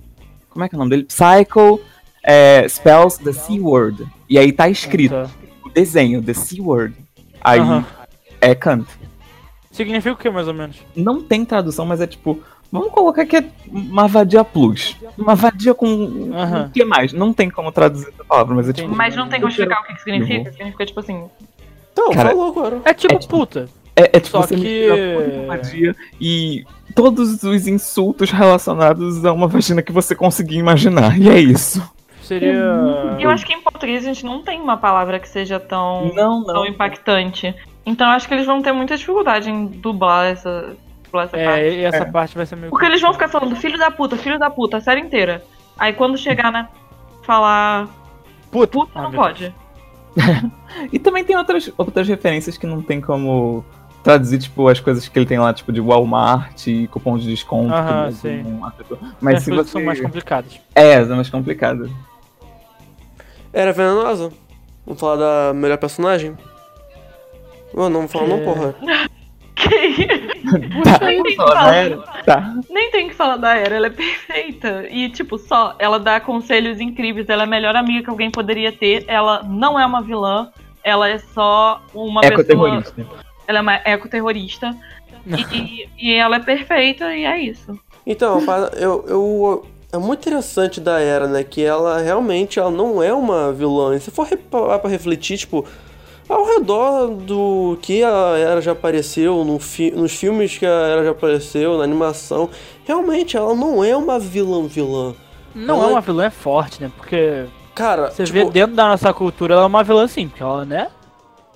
[0.49, 1.03] Como é que é o nome dele?
[1.03, 1.79] Psycho
[2.25, 4.07] é, spells the C-word.
[4.27, 5.29] E aí tá escrito Tá.
[5.63, 6.95] o desenho, the C-word.
[7.41, 7.85] Aí Aham.
[8.41, 8.89] é canto.
[9.71, 10.77] Significa o que, mais ou menos?
[10.95, 12.41] Não tem tradução, mas é tipo.
[12.71, 14.95] Vamos colocar que é uma vadia plus.
[15.17, 16.29] Uma vadia com.
[16.33, 16.65] Aham.
[16.67, 17.11] O que mais?
[17.13, 18.95] Não tem como traduzir essa palavra, mas é tipo.
[18.95, 20.51] Mas não tem como explicar o que, que significa.
[20.51, 21.23] Significa tipo assim.
[21.93, 22.81] Então, Cara, falou agora.
[22.85, 23.67] É tipo É tipo- puta.
[23.95, 26.63] É, é tipo Só você que- vadia e
[26.95, 31.19] todos os insultos relacionados a uma vagina que você conseguir imaginar.
[31.19, 31.81] E é isso.
[32.21, 32.53] Seria.
[33.17, 36.13] E eu acho que em português a gente não tem uma palavra que seja tão,
[36.13, 36.65] Não, tão não.
[36.67, 37.53] impactante.
[37.85, 40.75] Então eu acho que eles vão ter muita dificuldade em dublar essa,
[41.09, 41.59] dublar essa parte.
[41.61, 42.05] É, e essa É.
[42.05, 42.69] parte vai ser meio.
[42.69, 45.43] Porque eles vão ficar falando filho da puta, filho da puta, a série inteira.
[45.77, 46.67] Aí quando chegar, né,
[47.23, 47.87] falar
[48.51, 49.53] Puta, puta, Ah, não pode.
[50.91, 53.63] E também tem outras, outras referências que não tem como
[54.03, 57.73] traduzir, tipo, as coisas que ele tem lá, tipo, de Walmart e cupom de desconto.
[57.73, 58.43] Aham, mas sim.
[58.43, 58.59] não.
[58.59, 58.73] Mas
[59.21, 59.71] Mas se coisas você...
[59.73, 60.59] são mais complicadas.
[60.73, 61.89] É, é mais complicado.
[63.51, 64.31] Era venenosa.
[64.85, 66.35] Vamos falar da melhor personagem?
[67.73, 68.43] Não, não vamos falar não, É.
[68.45, 68.75] porra.
[70.83, 72.23] Tá, nem tem falar.
[72.25, 72.53] Tá.
[72.69, 74.85] Nem tem que falar da Era, ela é perfeita.
[74.89, 78.71] E, tipo, só, ela dá conselhos incríveis, ela é a melhor amiga que alguém poderia
[78.71, 79.05] ter.
[79.07, 80.49] Ela não é uma vilã,
[80.83, 82.39] ela é só uma pessoa.
[82.41, 83.05] Ecoterrorista.
[83.47, 84.75] Ela é uma ecoterrorista.
[85.53, 87.77] E, e ela é perfeita e é isso.
[88.05, 91.43] Então, para- eu, eu, é muito interessante da Era, né?
[91.43, 93.95] Que ela realmente ela não é uma vilã.
[93.95, 95.65] E se for pra refletir, tipo,
[96.29, 101.03] ao redor do que a Era já apareceu, no fi, nos filmes que a Era
[101.03, 102.49] já apareceu, na animação,
[102.85, 105.13] realmente ela não é uma vilã vilã.
[105.55, 106.91] Não Ela- é uma vilã, é forte, né?
[106.95, 110.43] Porque Cara, você tipo, vê dentro da nossa cultura, ela é uma vilã sim, porque
[110.43, 110.89] ela, né?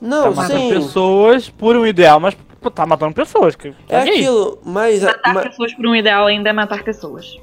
[0.01, 2.35] não, tá matando sim, pessoas por um ideal, mas
[2.73, 3.55] tá matando pessoas.
[3.55, 4.19] Que, é que isso?
[4.19, 7.37] aquilo, mas, Matar mas pessoas por um ideal ainda é matar pessoas.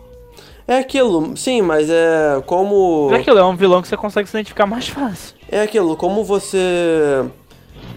[0.66, 4.36] é aquilo, sim, mas é como É aquilo, é um vilão que você consegue se
[4.36, 5.36] identificar mais fácil.
[5.50, 7.24] É aquilo, como você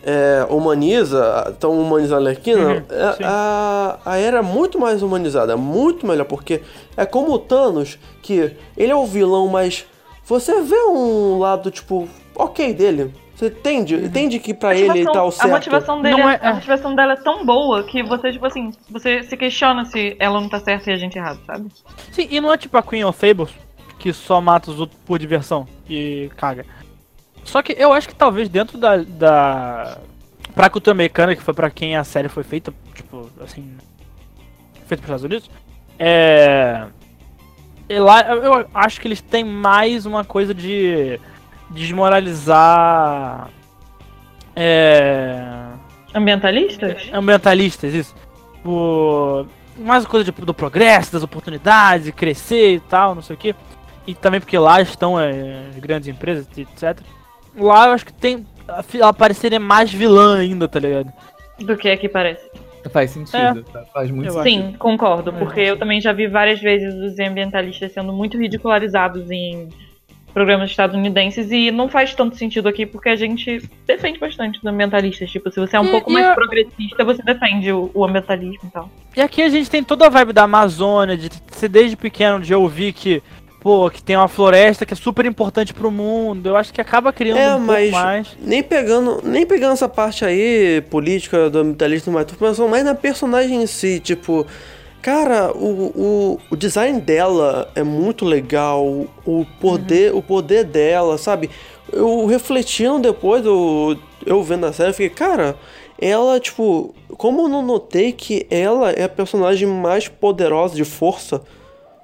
[0.03, 5.53] é, humaniza, tão humanizando a Arlequina, Uhum, é- a, a Era é muito mais humanizada,
[5.53, 6.61] é muito melhor, porque
[6.97, 9.85] é como o Thanos, que ele é o vilão, mas
[10.25, 13.13] você vê um lado, tipo, ok dele.
[13.35, 15.49] Você entende, entende que pra ele tá o a certo.
[15.51, 18.71] motivação dele Não é, é- a motivação dela é tão boa que você, tipo assim,
[18.89, 21.67] você se questiona se ela não tá certa e a gente errado, sabe?
[22.11, 23.49] Sim, e não é tipo a Queen of Fables,
[23.97, 26.63] que só mata os outros por diversão e caga.
[27.43, 28.97] Só que eu acho que talvez dentro da.
[28.97, 29.97] da...
[30.55, 33.75] Pra cultura americana, que foi pra quem a série foi feita, tipo, assim.
[34.85, 35.49] Feita pros Estados Unidos.
[35.97, 36.85] É.
[37.89, 41.19] e lá, eu acho que eles têm mais uma coisa de
[41.69, 43.49] desmoralizar.
[44.55, 45.41] É.
[46.13, 47.09] Ambientalistas?
[47.11, 48.15] ambientalistas, isso.
[48.61, 53.39] Por mais coisa de- do progresso, das oportunidades, de crescer e tal, não sei o
[53.39, 53.55] que.
[54.05, 56.99] E também porque lá estão é, as grandes empresas, etc.
[57.57, 58.45] Lá eu acho que tem.
[58.95, 61.11] Ela pareceria mais vilã ainda, tá ligado?
[61.59, 62.43] Do que aqui parece.
[62.91, 63.85] Faz sentido, tá?
[63.93, 64.71] faz muito Eu sentido.
[64.71, 69.31] Sim, concordo, É, porque eu também já vi várias vezes os ambientalistas sendo muito ridicularizados
[69.31, 69.69] em
[70.33, 75.29] programas estadunidenses e não faz tanto sentido aqui porque a gente defende bastante os ambientalistas.
[75.31, 78.03] Tipo, se você é um E- pouco e mais a- progressista, você defende o, o
[78.03, 78.89] ambientalismo e tal.
[79.15, 82.53] E aqui a gente tem toda a vibe da Amazônia, de ser desde pequeno, de
[82.53, 83.21] ouvir que,
[83.63, 86.49] pô, que tem uma floresta que é super importante pro mundo.
[86.49, 88.37] Eu acho que acaba criando É, um mas pouco mais.
[88.41, 92.93] nem pegando, nem pegando essa parte aí, política do ambientalismo, mas tô pensando mais na
[92.93, 94.45] personagem em si, tipo,
[95.01, 98.85] cara, o, o, o design dela é muito legal,
[99.25, 101.49] o poder, o poder dela, sabe?
[101.91, 105.55] Eu refletindo depois, eu, eu vendo a série, eu fiquei, cara,
[105.99, 111.41] ela, tipo, como eu não notei que ela é a personagem mais poderosa de força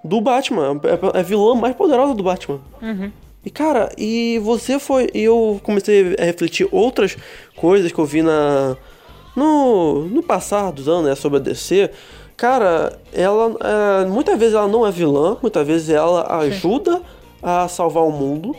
[0.03, 2.59] do Batman, é a- é vilã mais poderosa do Batman.
[2.81, 3.11] Uhum.
[3.45, 5.09] E cara, e você foi.
[5.13, 7.15] E eu comecei a refletir outras
[7.55, 8.75] coisas que eu vi na.
[9.35, 11.89] No, no passar dos anos, né, sobre a DC.
[12.35, 13.55] Cara, ela.
[14.03, 17.01] é, muitas vezes ela não é vilã, muitas vezes ela ajuda
[17.41, 18.55] a salvar o mundo.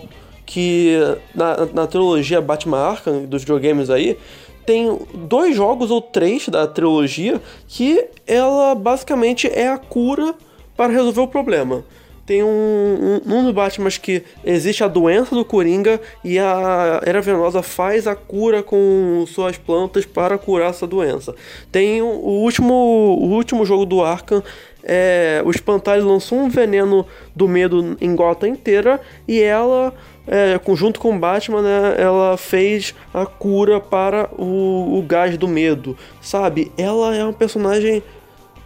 [0.47, 0.97] Que
[1.35, 4.19] na, na trilogia Batman Arkham, dos videogames aí,
[4.67, 10.35] tem dois jogos ou três da trilogia que ela basicamente é a cura
[10.81, 11.85] para resolver o problema.
[12.25, 17.21] Tem um, um, um dos Batman que existe a doença do Coringa e a Era
[17.21, 21.35] Venenosa faz a cura com suas plantas para curar essa doença.
[21.71, 24.43] Tem o, último, o último jogo do Arkham,
[24.83, 27.07] é, o Espantalho lançou um veneno
[27.37, 29.93] do medo em Gotham inteira e ela,
[30.27, 35.95] é, junto com Batman, né, ela fez a cura para o, o gás do medo,
[36.23, 36.73] sabe?
[36.79, 38.03] Ela é uma personagem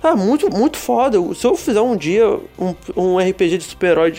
[0.04, 1.18] ah, muito, muito foda.
[1.34, 2.26] Se eu fizer um dia
[2.58, 4.14] um, um RPG de super-herói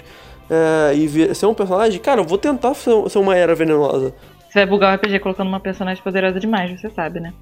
[0.49, 4.13] é, e vir- ser um personagem, cara, eu vou tentar ser, ser uma era venenosa.
[4.49, 7.33] Você vai bugar o RPG colocando uma personagem poderosa demais, você sabe, né?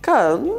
[0.00, 0.54] Cara, hum,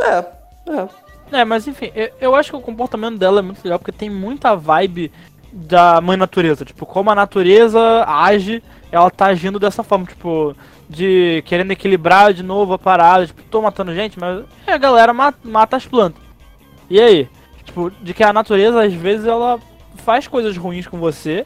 [0.00, 0.24] é,
[0.72, 0.88] é.
[1.32, 4.08] É, mas enfim, eu, eu acho que o comportamento dela é muito legal porque tem
[4.08, 5.10] muita vibe
[5.52, 6.64] da mãe natureza.
[6.64, 8.62] Tipo, como a natureza age,
[8.92, 10.54] ela tá agindo dessa forma, tipo,
[10.88, 13.26] de querendo equilibrar de novo a parada.
[13.26, 16.22] Tipo, tô matando gente, mas a galera mata, mata as plantas.
[16.88, 17.28] E aí?
[17.64, 19.58] Tipo, de que a natureza às vezes ela
[19.96, 21.44] faz coisas ruins com você,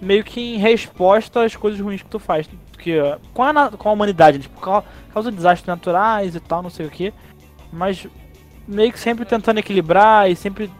[0.00, 2.48] meio que em resposta às coisas ruins que tu faz.
[2.72, 4.82] Porque, ó, com, a, com a humanidade, tipo, ca-
[5.14, 7.14] causa desastres naturais e tal, não sei o que.
[7.72, 8.06] Mas
[8.66, 10.70] meio que sempre tentando equilibrar e sempre.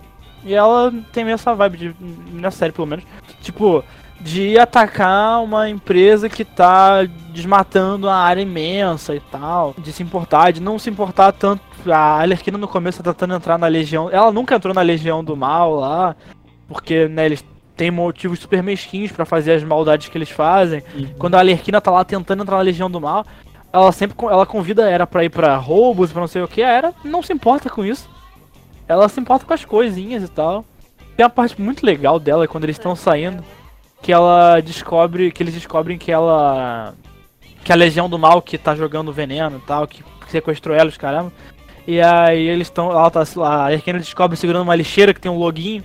[0.44, 1.96] E ela tem meio essa vibe de.
[2.32, 3.04] Nessa série, pelo menos.
[3.40, 3.84] Tipo,
[4.22, 9.74] de atacar uma empresa que tá desmatando uma área imensa e tal.
[9.78, 11.62] De se importar, de não se importar tanto.
[11.90, 14.08] A Alerquina no começo tá tentando entrar na Legião.
[14.10, 16.14] Ela nunca entrou na Legião do Mal lá.
[16.68, 17.44] Porque, né, eles
[17.76, 20.82] têm motivos super mesquinhos pra fazer as maldades que eles fazem.
[21.18, 23.26] Quando a Alerquina tá lá tentando entrar na Legião do Mal,
[23.72, 26.62] ela sempre ela convida a Era pra ir pra roubos, pra não sei o que.
[26.62, 28.08] A Era não se importa com isso.
[28.86, 30.64] Ela se importa com as coisinhas e tal.
[31.16, 33.42] Tem uma parte muito legal dela quando eles estão saindo,
[34.02, 36.94] que ela descobre, que eles descobrem que ela
[37.64, 40.96] que a Legião do Mal que tá jogando veneno e tal, que sequestrou ela, os
[40.96, 41.32] caramba.
[41.86, 45.38] E aí eles estão, ela tá, a Arcana descobre segurando uma lixeira que tem um
[45.38, 45.84] loginho.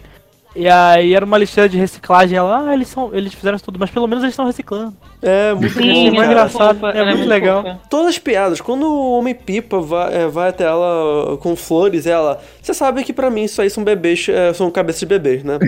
[0.55, 3.77] E aí era uma lixeira de reciclagem, ela, ah, eles são, eles fizeram isso tudo,
[3.79, 4.95] mas pelo menos eles estão reciclando.
[5.21, 7.63] É, muito Sim, bom, é muito engraçado, fofa, é ela muito legal.
[7.63, 7.79] fofa.
[7.89, 12.41] Todas as piadas, quando o Homem-Pipa vai, é, vai até ela com flores, ela.
[12.61, 15.59] Você sabe que pra mim isso aí são bebês, é, são cabeças de bebês, né?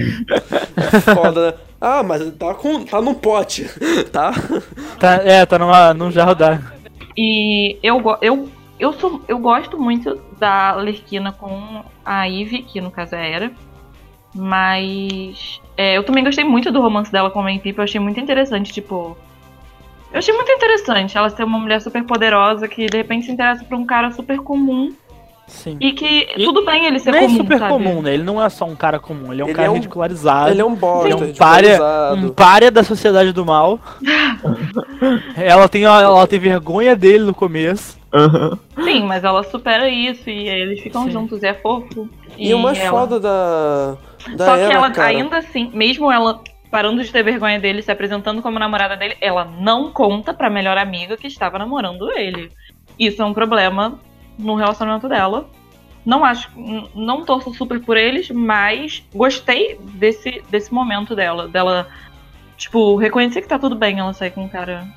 [1.13, 1.53] Foda, né?
[1.79, 3.69] Ah, mas tá, com, tá num pote,
[4.11, 4.33] tá?
[4.99, 6.73] Tá, é, tá numa, num jarro d'água.
[7.15, 8.49] E eu, eu,
[8.79, 13.25] eu, sou, eu gosto muito da Lerquina com a Ivy, que no caso é a
[13.25, 13.51] Era.
[14.39, 17.61] Mas é, eu também gostei muito do romance dela com a Main.
[17.63, 19.17] Eu achei muito interessante, tipo.
[20.11, 23.63] Eu achei muito interessante ela ser uma mulher super poderosa que de repente se interessa
[23.63, 24.91] por um cara super comum.
[25.47, 25.77] Sim.
[25.81, 27.73] E que E tudo bem ele ser Não é comum, super sabe?
[27.73, 28.13] comum, né?
[28.13, 30.51] Ele não é só um cara comum, ele é um Ele cara é um- ridicularizado.
[30.51, 31.79] Ele é um bosta, Ele é um párea,
[32.15, 33.79] um párea da sociedade do mal.
[35.35, 37.97] ela, tem, ela tem vergonha dele no começo.
[38.13, 38.57] Aham.
[38.83, 41.11] Sim, mas ela supera isso e aí eles ficam Sim.
[41.11, 42.07] juntos e é fofo.
[42.37, 43.97] E, o mais ela- foda da.
[44.35, 45.09] Da Só que ela, cara.
[45.09, 49.45] ainda assim, mesmo ela parando de ter vergonha dele, se apresentando como namorada dele, ela
[49.45, 52.51] não conta pra melhor amiga que estava namorando ele.
[52.97, 53.99] Isso é um problema
[54.37, 55.49] no relacionamento dela.
[56.05, 56.49] Não acho,
[56.95, 61.87] não torço super por eles, mas gostei desse, desse momento dela, dela,
[62.55, 64.87] tipo, reconhecer que tá tudo bem ela sair com um cara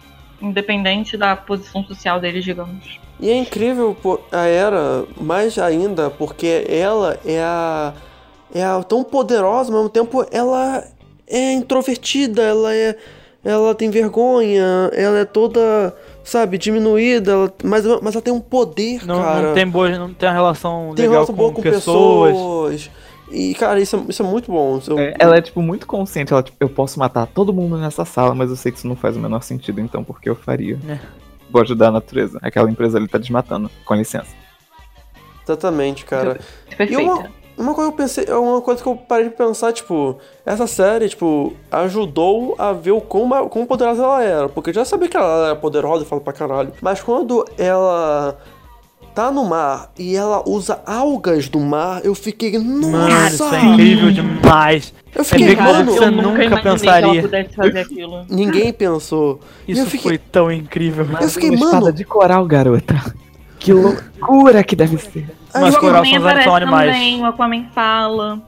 [0.40, 2.98] independente da posição social deles, digamos.
[3.20, 3.96] E é incrível
[4.32, 7.92] a Era, mais ainda, porque ela é a.
[8.54, 10.84] É tão poderosa, ao mesmo tempo ela
[11.26, 12.96] é introvertida, ela é.
[13.44, 15.92] Ela tem vergonha, ela é toda,
[16.22, 19.48] sabe, diminuída, ela- mas, mas ela tem um poder, Não, cara.
[19.48, 22.30] não tem boa, não tem uma relação Tem legal relação com, boa com pessoas.
[22.32, 22.90] pessoas.
[23.32, 24.78] E, cara, isso é, isso é muito bom.
[24.78, 26.32] Isso- É, ela é, tipo, muito consciente.
[26.32, 28.94] Ela, tipo, eu posso matar todo mundo nessa sala, mas eu sei que isso não
[28.94, 30.78] faz o menor sentido, então por que eu faria?
[30.88, 30.98] É.
[31.50, 32.38] Vou ajudar a natureza.
[32.42, 33.68] Aquela empresa ali tá desmatando.
[33.84, 34.30] Com licença.
[35.44, 36.38] Exatamente, cara.
[36.70, 37.02] E Perfeita.
[37.02, 40.16] uma, uma coisa que eu pensei, é uma coisa que eu parei de pensar, tipo,
[40.44, 44.48] essa série, tipo, ajudou a ver o quão, quão poderosa ela era.
[44.48, 46.72] Porque eu já sabia que ela era poderosa e fala pra caralho.
[46.80, 48.36] Mas quando ela
[49.14, 53.56] tá no mar e ela usa algas do mar, eu fiquei, Mano, isso nossa!
[53.56, 54.94] é incrível demais.
[55.14, 57.10] Eu É fiquei, bem mano, você eu nunca nunca pensaria.
[57.12, 58.24] ela pudesse fazer aquilo.
[58.30, 59.38] ninguém pensou.
[59.68, 61.06] Isso eu fiquei, foi tão incrível.
[61.20, 62.94] eu fiquei, mano, espada de coral, garota.
[63.62, 65.30] Que loucura que deve ser.
[65.54, 66.92] Mas o Aquaman aparece são animais.
[66.92, 68.42] também, o Aquaman fala.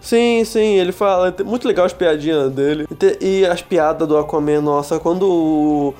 [0.00, 1.34] Sim, sim, ele fala.
[1.44, 2.86] Muito legal as piadinhas dele.
[3.20, 5.94] E E as piadas do Aquaman, nossa, quando o,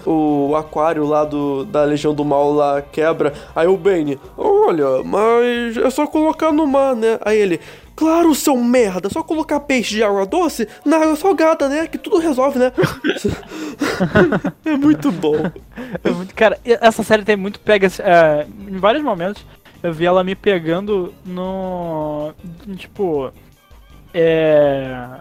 [0.50, 5.76] o aquário lá do, da Legião do Mal lá quebra, aí o Bane, olha, mas
[5.76, 7.18] é só colocar no mar, né?
[7.22, 7.60] Aí ele,
[8.00, 11.86] claro, seu merda, é só colocar peixe de água doce na água salgada, né?
[11.86, 12.72] Que tudo resolve, né?
[14.64, 15.36] é muito bom.
[16.02, 17.86] É muito- cara, essa série tem muito pega.
[17.98, 19.44] é, em vários momentos
[19.82, 22.32] eu vi ela me pegando no.
[22.78, 23.30] Tipo.
[24.14, 25.20] É.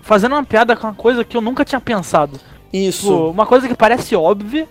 [0.00, 2.40] Fazendo uma piada com uma coisa que eu nunca tinha pensado.
[2.72, 3.02] Isso.
[3.02, 4.66] Tipo, uma coisa que parece óbvia,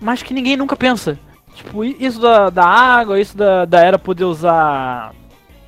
[0.00, 1.16] mas que ninguém nunca pensa.
[1.54, 5.14] Tipo, isso da, da água, isso da, da era poder usar.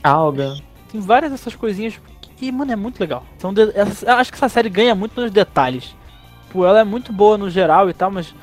[0.03, 0.66] Alga.
[0.91, 2.01] Tem várias dessas coisinhas
[2.37, 3.25] que, mano, é muito legal.
[3.39, 5.95] São de- essa- eu acho que essa série ganha muito nos detalhes.
[6.47, 8.35] Tipo, ela é muito boa no geral e tal, mas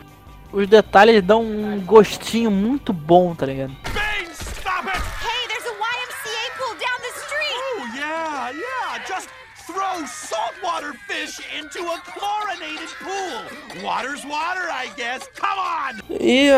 [0.51, 3.71] os detalhes dão um gostinho muito bom, tá ligado?
[3.93, 4.97] Bane, stop it!
[5.23, 7.57] Hey, there's a YMCA pool down the street.
[7.79, 9.05] Oh, yeah, yeah.
[9.07, 9.29] Just
[9.65, 13.83] throw saltwater fish into a chlorinated pool.
[13.83, 15.27] Water's water, I guess.
[15.39, 15.99] Come on!
[16.19, 16.49] E,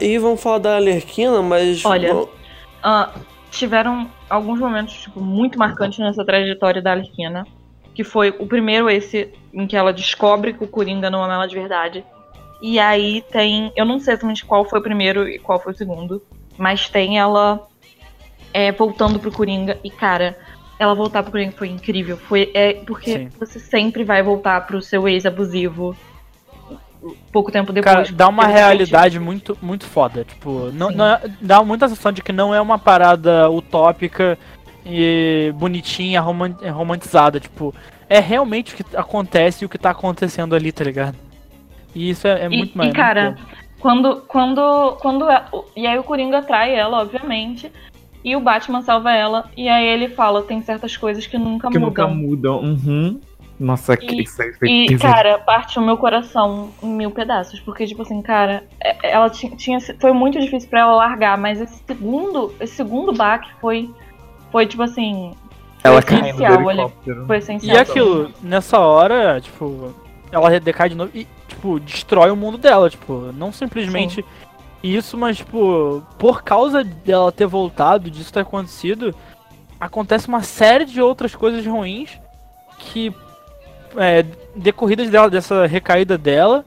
[0.00, 1.84] e vamos falar da Alerquina, mas.
[1.84, 2.12] Olha.
[2.14, 2.28] não-
[2.82, 3.10] Ah,
[3.56, 7.46] tiveram alguns momentos tipo, muito marcantes nessa trajetória da Arlequina.
[7.94, 11.46] Que foi o primeiro esse em que ela descobre que o Coringa não ama ela
[11.46, 12.04] de verdade.
[12.60, 13.72] E aí tem.
[13.76, 16.22] Eu não sei exatamente qual foi o primeiro e qual foi o segundo.
[16.58, 17.66] Mas tem ela
[18.52, 19.78] é, voltando pro Coringa.
[19.84, 20.36] E, cara,
[20.78, 22.16] ela voltar pro Coringa foi incrível.
[22.16, 23.28] Foi, é, porque Sim.
[23.38, 25.96] você sempre vai voltar pro seu ex abusivo
[27.32, 27.94] pouco tempo depois.
[27.94, 30.24] Cara, dá uma realidade muito, muito foda.
[30.24, 34.38] Tipo, não, não é- dá muita sensação de que não é uma parada utópica
[34.86, 37.40] e bonitinha, roman- romantizada.
[37.40, 37.74] Tipo,
[38.08, 41.16] é realmente o que acontece e o que tá acontecendo ali, tá ligado?
[41.94, 42.92] E isso é, é E- muito e, mais.
[42.92, 43.36] cara,
[43.80, 45.44] Quando, quando, quando é-
[45.76, 47.70] e aí o Coringa atrai ela, obviamente,
[48.24, 51.78] e o Batman salva ela, e aí ele fala, tem certas coisas que nunca Que
[51.78, 52.60] nunca mudam.
[52.60, 52.60] mudam.
[52.62, 53.20] Uhum.
[53.64, 55.14] Nossa, que E- isso aí foi E, pesado.
[55.14, 57.58] cara, partiu meu coração em mil pedaços.
[57.60, 59.78] Porque, tipo assim, cara, é- ela ti- tinha.
[59.98, 62.54] Foi muito difícil pra ela largar, mas esse segundo.
[62.60, 63.90] Esse segundo baque foi.
[64.52, 65.32] Foi, tipo assim.
[65.80, 67.26] Foi Ela do essencial helicóptero.
[67.26, 67.78] Foi E essencial.
[67.78, 69.94] aquilo, nessa hora, tipo,
[70.30, 74.24] ela decai de novo e, tipo, destrói o mundo dela, tipo, não simplesmente
[74.82, 79.14] isso, mas, tipo, por causa dela ter voltado, disso ter acontecido,
[79.80, 82.18] acontece uma série de outras coisas ruins
[82.78, 83.12] que,
[83.96, 84.24] é,
[84.54, 86.64] decorridas dela, dessa recaída dela,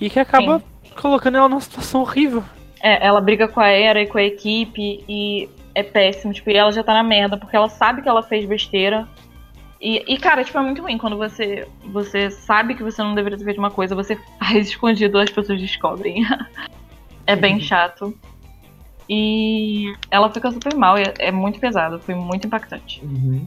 [0.00, 0.62] e que acaba
[1.00, 2.42] colocando ela numa situação horrível.
[2.80, 6.32] É, ela briga com a Era e com a equipe e é péssimo.
[6.32, 9.08] Tipo, e ela já tá na merda, porque ela sabe que ela fez besteira.
[9.80, 13.38] E, e, cara, tipo, é muito ruim quando você, você sabe que você não deveria
[13.38, 16.24] ter feito uma coisa, você faz escondido as pessoas descobrem.
[17.26, 18.16] é bem chato.
[19.08, 23.00] E ela fica super mal, e é, é muito pesado, foi muito impactante.
[23.02, 23.46] Uhum.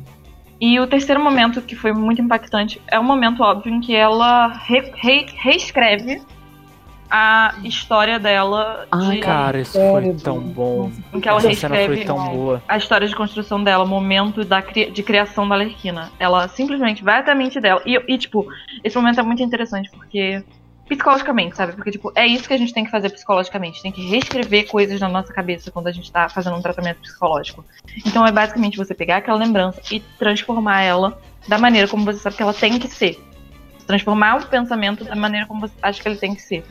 [0.61, 4.47] E o terceiro momento que foi muito impactante é o momento óbvio em que ela
[4.49, 6.21] re- re- reescreve
[7.09, 10.89] a história dela de, Cara, isso foi tão bom.
[11.13, 12.63] em que ela Essa cena foi reescreve tão boa.
[12.69, 16.09] a história de construção dela, o momento da de criação da Lerquina.
[16.19, 17.81] Ela simplesmente vai até a mente dela.
[17.85, 18.47] E, e, tipo,
[18.83, 20.41] esse momento é muito interessante porque.
[20.91, 21.71] Psicologicamente, sabe?
[21.71, 23.81] Porque, tipo, é isso que a gente tem que fazer psicologicamente.
[23.81, 27.63] Tem que reescrever coisas na nossa cabeça quando a gente tá fazendo um tratamento psicológico.
[28.05, 31.17] Então é basicamente você pegar aquela lembrança e transformar ela
[31.47, 33.17] da maneira como você sabe que ela tem que ser.
[33.87, 36.65] Transformar o pensamento da maneira como você acha que ele tem que ser.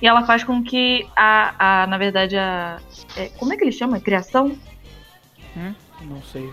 [0.00, 2.78] E ela faz com que a, a na verdade, a.
[3.16, 3.98] é, como é que ele chama?
[3.98, 4.56] Criação?
[6.00, 6.48] Não sei.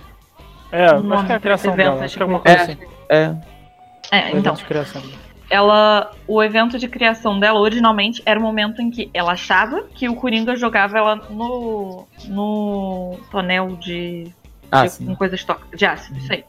[0.71, 2.77] É, acho que é a criação dela, é acho que é alguma tipo- coisa assim.
[3.09, 3.35] É.
[4.11, 4.55] É, então.
[4.55, 5.03] criação.
[5.51, 10.07] Ela o evento de criação dela originalmente era o momento em que ela achava que
[10.07, 14.31] o Coringa jogava ela no no tonel de,
[14.71, 16.45] Ah, de com coisas tóxicas, de ácido, isso aí.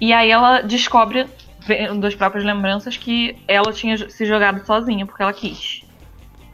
[0.00, 1.26] E aí ela descobre
[1.60, 5.84] vendo das próprias lembranças que ela tinha se jogado sozinha porque ela quis.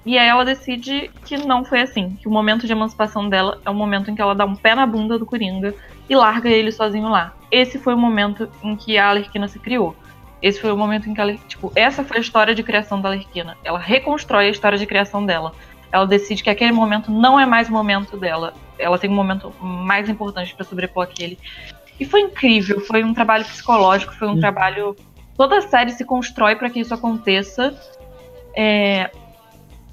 [0.05, 3.71] E aí ela decide que não foi assim, que o momento de emancipação dela é
[3.71, 5.75] o momento em que ela dá um pé na bunda do Coringa
[6.11, 7.33] e larga ele sozinho lá.
[7.51, 9.97] Esse foi o momento em que a Alerquina se criou.
[10.45, 13.09] Esse foi o momento em que ela, tipo, essa foi a história de criação da
[13.09, 13.57] Alerquina.
[13.64, 15.55] Ela reconstrói a história de criação dela.
[15.90, 18.53] Ela decide que aquele momento não é mais o momento dela.
[18.78, 21.38] Ela tem um momento mais importante para sobrepor aquele.
[21.99, 24.95] E foi incrível, foi um trabalho psicológico, foi um trabalho.
[25.34, 27.74] Toda a série se constrói para que isso aconteça.
[28.55, 29.11] É,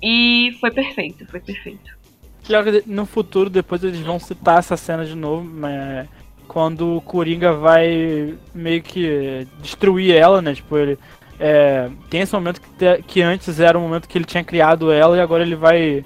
[0.02, 1.98] E foi perfeito, foi perfeito.
[2.44, 6.10] Que no futuro, depois eles vão citar essa cena de novo, mas
[6.52, 10.54] quando o Coringa vai meio que destruir ela, né?
[10.54, 11.00] Tipo, ele.
[11.40, 14.92] é, tem esse momento que, te- que antes era o momento que ele tinha criado
[14.92, 16.04] ela e agora ele vai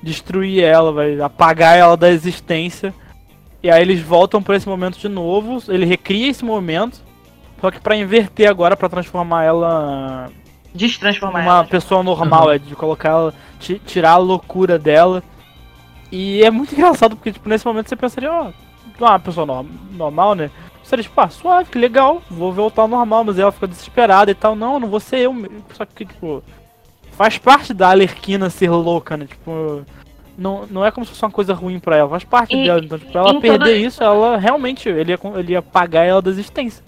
[0.00, 2.94] destruir ela, vai apagar ela da existência.
[3.60, 7.02] E aí eles voltam pra esse momento de novo, ele recria esse momento,
[7.60, 10.30] só que pra inverter agora, pra transformar ela
[10.72, 11.64] Destransformar uma ela.
[11.64, 15.24] pessoa normal, é de colocar ela, ti- tirar a loucura dela.
[16.12, 18.52] E é muito engraçado, porque tipo, nesse momento você pensaria, ó,
[18.98, 20.50] uma pessoa no- normal, né?
[20.82, 24.34] Seria tipo, ah, suave, que legal, vou voltar ao normal, mas ela fica desesperada e
[24.34, 24.54] tal.
[24.56, 25.62] Não, não vou ser eu mesmo.
[25.74, 26.42] Só que, tipo,
[27.12, 29.26] faz parte da Alerquina ser louca, né?
[29.26, 29.82] Tipo,
[30.36, 32.80] não, não é como se fosse uma coisa ruim pra ela, faz parte E- dela.
[32.82, 36.30] Então, tipo, pra ela perder isso, ela realmente, ele ia, ele ia apagar ela da
[36.30, 36.82] existência.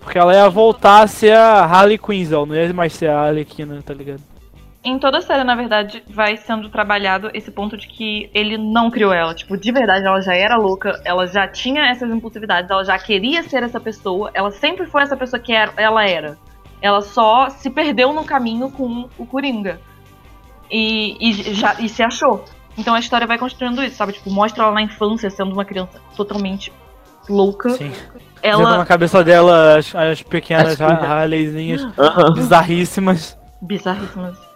[0.00, 3.26] Porque ela ia voltar a ser a Harley Quinn, ela não ia mais ser a
[3.26, 4.22] Alerquina, tá ligado?
[4.88, 8.90] Em toda a série, na verdade, vai sendo trabalhado esse ponto de que ele não
[8.90, 9.34] criou ela.
[9.34, 13.42] Tipo, de verdade, ela já era louca, ela já tinha essas impulsividades, ela já queria
[13.42, 16.38] ser essa pessoa, ela sempre foi essa pessoa que era- ela era.
[16.80, 19.78] Ela só se perdeu no caminho com o Coringa.
[20.70, 22.44] E, e, já, e se achou.
[22.78, 24.12] Então a história vai construindo isso, sabe?
[24.14, 26.72] Tipo, mostra ela na infância sendo uma criança totalmente
[27.28, 27.68] louca.
[27.70, 27.92] Sim.
[28.42, 28.86] Jogando na Ela.
[28.86, 31.02] cabeça dela as, as pequenas As.
[31.02, 32.32] Harleyzinhas Aham.
[32.32, 33.36] bizarríssimas.
[33.60, 34.47] bizarríssimas.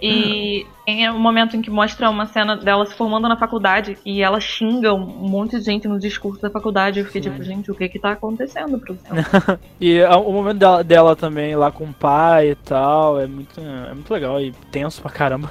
[0.00, 4.22] E é um momento em que mostra uma cena dela se formando na faculdade e
[4.22, 7.00] ela xinga um monte de gente no discurso da faculdade.
[7.00, 9.16] Eu fiquei tipo, gente, o que que tá acontecendo, produção?
[9.80, 13.60] E a- o momento dela, dela também lá com o pai e tal, é muito,
[13.60, 15.50] é muito legal e tenso pra caramba.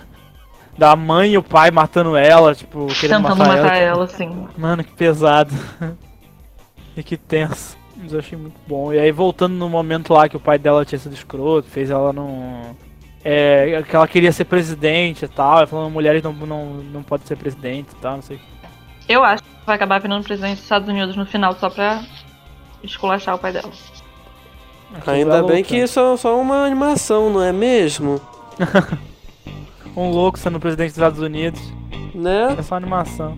[0.78, 3.96] Da mãe e o pai matando ela, tipo, querendo Tentando matar, matar ela.
[3.96, 4.48] ela, assim.
[4.58, 5.52] Mano, que pesado.
[6.96, 7.76] e que tenso.
[7.96, 8.94] Mas eu achei muito bom.
[8.94, 12.14] E aí voltando no momento lá que o pai dela tinha sido escroto, fez ela
[12.14, 12.76] não.
[13.30, 17.28] É, que ela queria ser presidente e tal, ela falando mulheres não, não, não podem
[17.28, 18.40] ser presidente e tal, não sei.
[19.10, 22.06] Eu acho que vai acabar virando presidente dos Estados Unidos no final só pra
[22.82, 23.70] esculachar o pai dela.
[25.06, 28.22] Ainda bem que isso é só uma animação, não é mesmo?
[29.94, 31.60] Um louco sendo presidente dos Estados Unidos.
[32.14, 32.56] Né?
[32.58, 33.36] É só animação.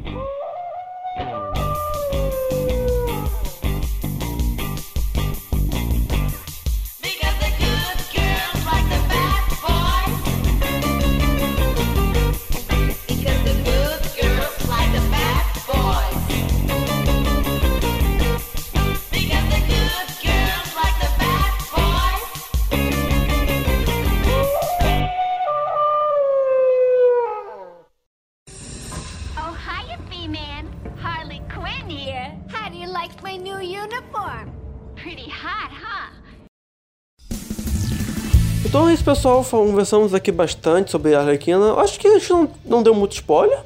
[39.10, 39.43] Pessoal.
[39.43, 41.57] Conversamos aqui bastante sobre a Arlequina.
[41.57, 43.60] Eu Acho que a gente não, não deu muito spoiler.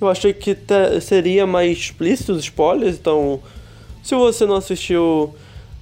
[0.00, 2.96] Eu achei que te- seria mais explícito os spoilers.
[2.96, 3.40] Então,
[4.02, 5.34] se você não assistiu,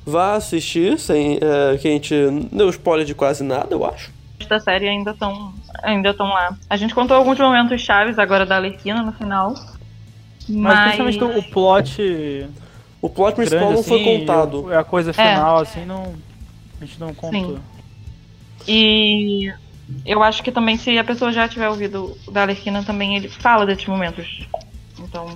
[0.05, 0.99] vá assistir.
[0.99, 4.15] Sem, é, que a gente não deu spoiler de quase nada, eu acho.
[4.49, 5.53] Da série ainda estão
[5.83, 6.57] ainda tão lá.
[6.69, 9.55] A gente contou alguns momentos chaves agora da Alerquina no final.
[10.49, 12.47] Mas, Mas, principalmente o plot
[13.03, 14.73] O plot principal grande, não foi assim, contado.
[14.73, 16.15] A coisa final, assim, não.
[16.81, 17.59] A gente não contou.
[18.67, 19.53] E
[20.05, 23.65] eu acho que também se a pessoa já tiver ouvido da Alerquina também ele fala
[23.65, 24.47] desses momentos.
[24.99, 25.29] Então,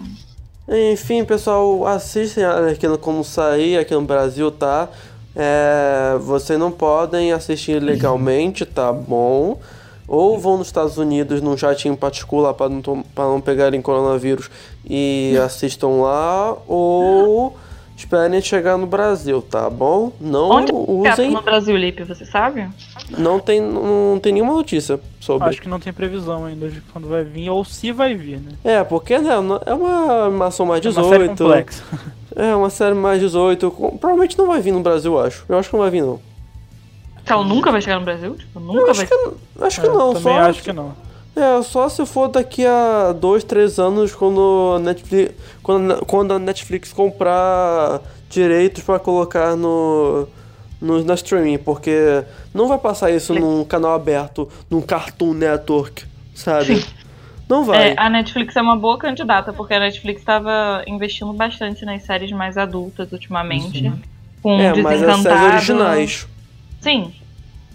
[0.68, 4.88] Enfim, pessoal, assistem a Arlequina como sair aqui no Brasil, tá?
[5.34, 9.60] É, vocês não podem assistir legalmente, tá bom?
[10.08, 14.50] Ou vão nos Estados Unidos num jatinho particular para não, não pegarem coronavírus
[14.84, 17.56] e assistam lá, ou
[18.00, 20.12] esperem chegar no Brasil, tá bom?
[20.20, 22.68] Não onde é usem, no Brasil, Lipe, você sabe?
[23.16, 25.48] não tem, não tem nenhuma notícia sobre.
[25.48, 28.52] Acho que não tem previsão ainda de quando vai vir, ou se vai vir, né?
[28.64, 29.30] É, porque né,
[29.66, 31.06] é uma animação mais É 18.
[31.06, 31.82] uma série complexa.
[32.36, 33.70] É, uma série mais 18.
[33.70, 35.44] com- Provavelmente não vai vir no Brasil, eu acho.
[35.48, 36.20] Eu acho que não vai vir, não.
[37.24, 38.34] Que ela nunca vai chegar no Brasil?
[38.34, 39.06] Tipo, Eu nunca acho vai.
[39.06, 40.40] que, eu acho que É, não, também só.
[40.40, 40.92] acho que não.
[41.34, 46.38] É, só se for daqui a dois, três anos quando a Netflix, quando, quando a
[46.38, 50.26] Netflix comprar direitos pra colocar no,
[50.80, 56.04] no na streaming, porque não vai passar isso num canal aberto, num Cartoon Network,
[56.34, 56.84] sabe?
[57.48, 57.90] Não vai.
[57.90, 62.30] É, a Netflix é uma boa candidata, porque a Netflix estava investindo bastante nas séries
[62.30, 63.92] mais adultas ultimamente.
[64.40, 66.28] Com É, mas as séries originais.
[66.80, 67.12] Sim.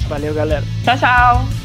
[0.07, 0.63] Valeu, galera.
[0.83, 1.62] Tchau, tchau.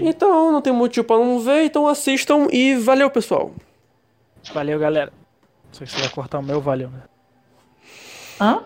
[0.00, 3.52] Então, não tem motivo pra não ver, então assistam e valeu, pessoal.
[4.52, 5.12] Valeu, galera.
[5.72, 7.02] Só que você vai cortar o meu, valeu, né?
[8.40, 8.64] Hã?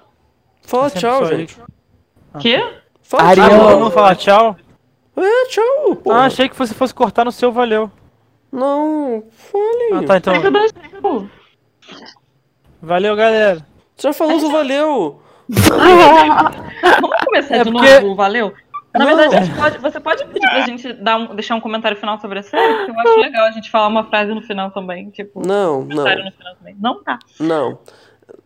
[0.62, 1.57] Fala tchau, gente.
[2.41, 2.59] Quê?
[3.03, 3.81] Fala Ah, tchau.
[3.81, 4.57] não falar tchau?
[5.16, 6.11] É, tchau, pô.
[6.12, 7.91] Ah, achei que você fosse cortar no seu, valeu.
[8.53, 9.93] Não, fale.
[9.95, 10.35] Ah, tá, então.
[12.83, 13.66] Valeu, galera.
[13.97, 15.20] Você já falou do valeu.
[15.49, 18.53] Vamos começar É de porque- novo, valeu?
[18.99, 19.16] Na Não.
[19.16, 22.42] verdade, pode- você pode pedir pra gente dar um- deixar um comentário final sobre a
[22.42, 22.74] série?
[22.86, 25.11] Porque eu acho legal a gente falar uma frase no final também.
[25.11, 26.76] Tipo, Não, um comentário não, no final também.
[26.80, 27.18] Não tá.
[27.40, 27.78] não.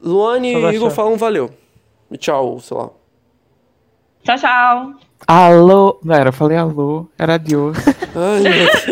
[0.03, 1.51] Luane e Igor falam valeu.
[2.11, 2.91] E Tchau, sei lá.
[4.25, 4.93] Tchau, tchau.
[5.27, 5.99] Alô.
[6.05, 7.07] Não, era, eu falei alô.
[7.19, 7.77] Era adiós.
[8.17, 8.85] Ai, meu Deus.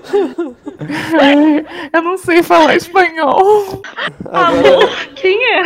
[1.92, 3.82] eu não sei falar espanhol.
[4.24, 5.62] Agora, Quem é?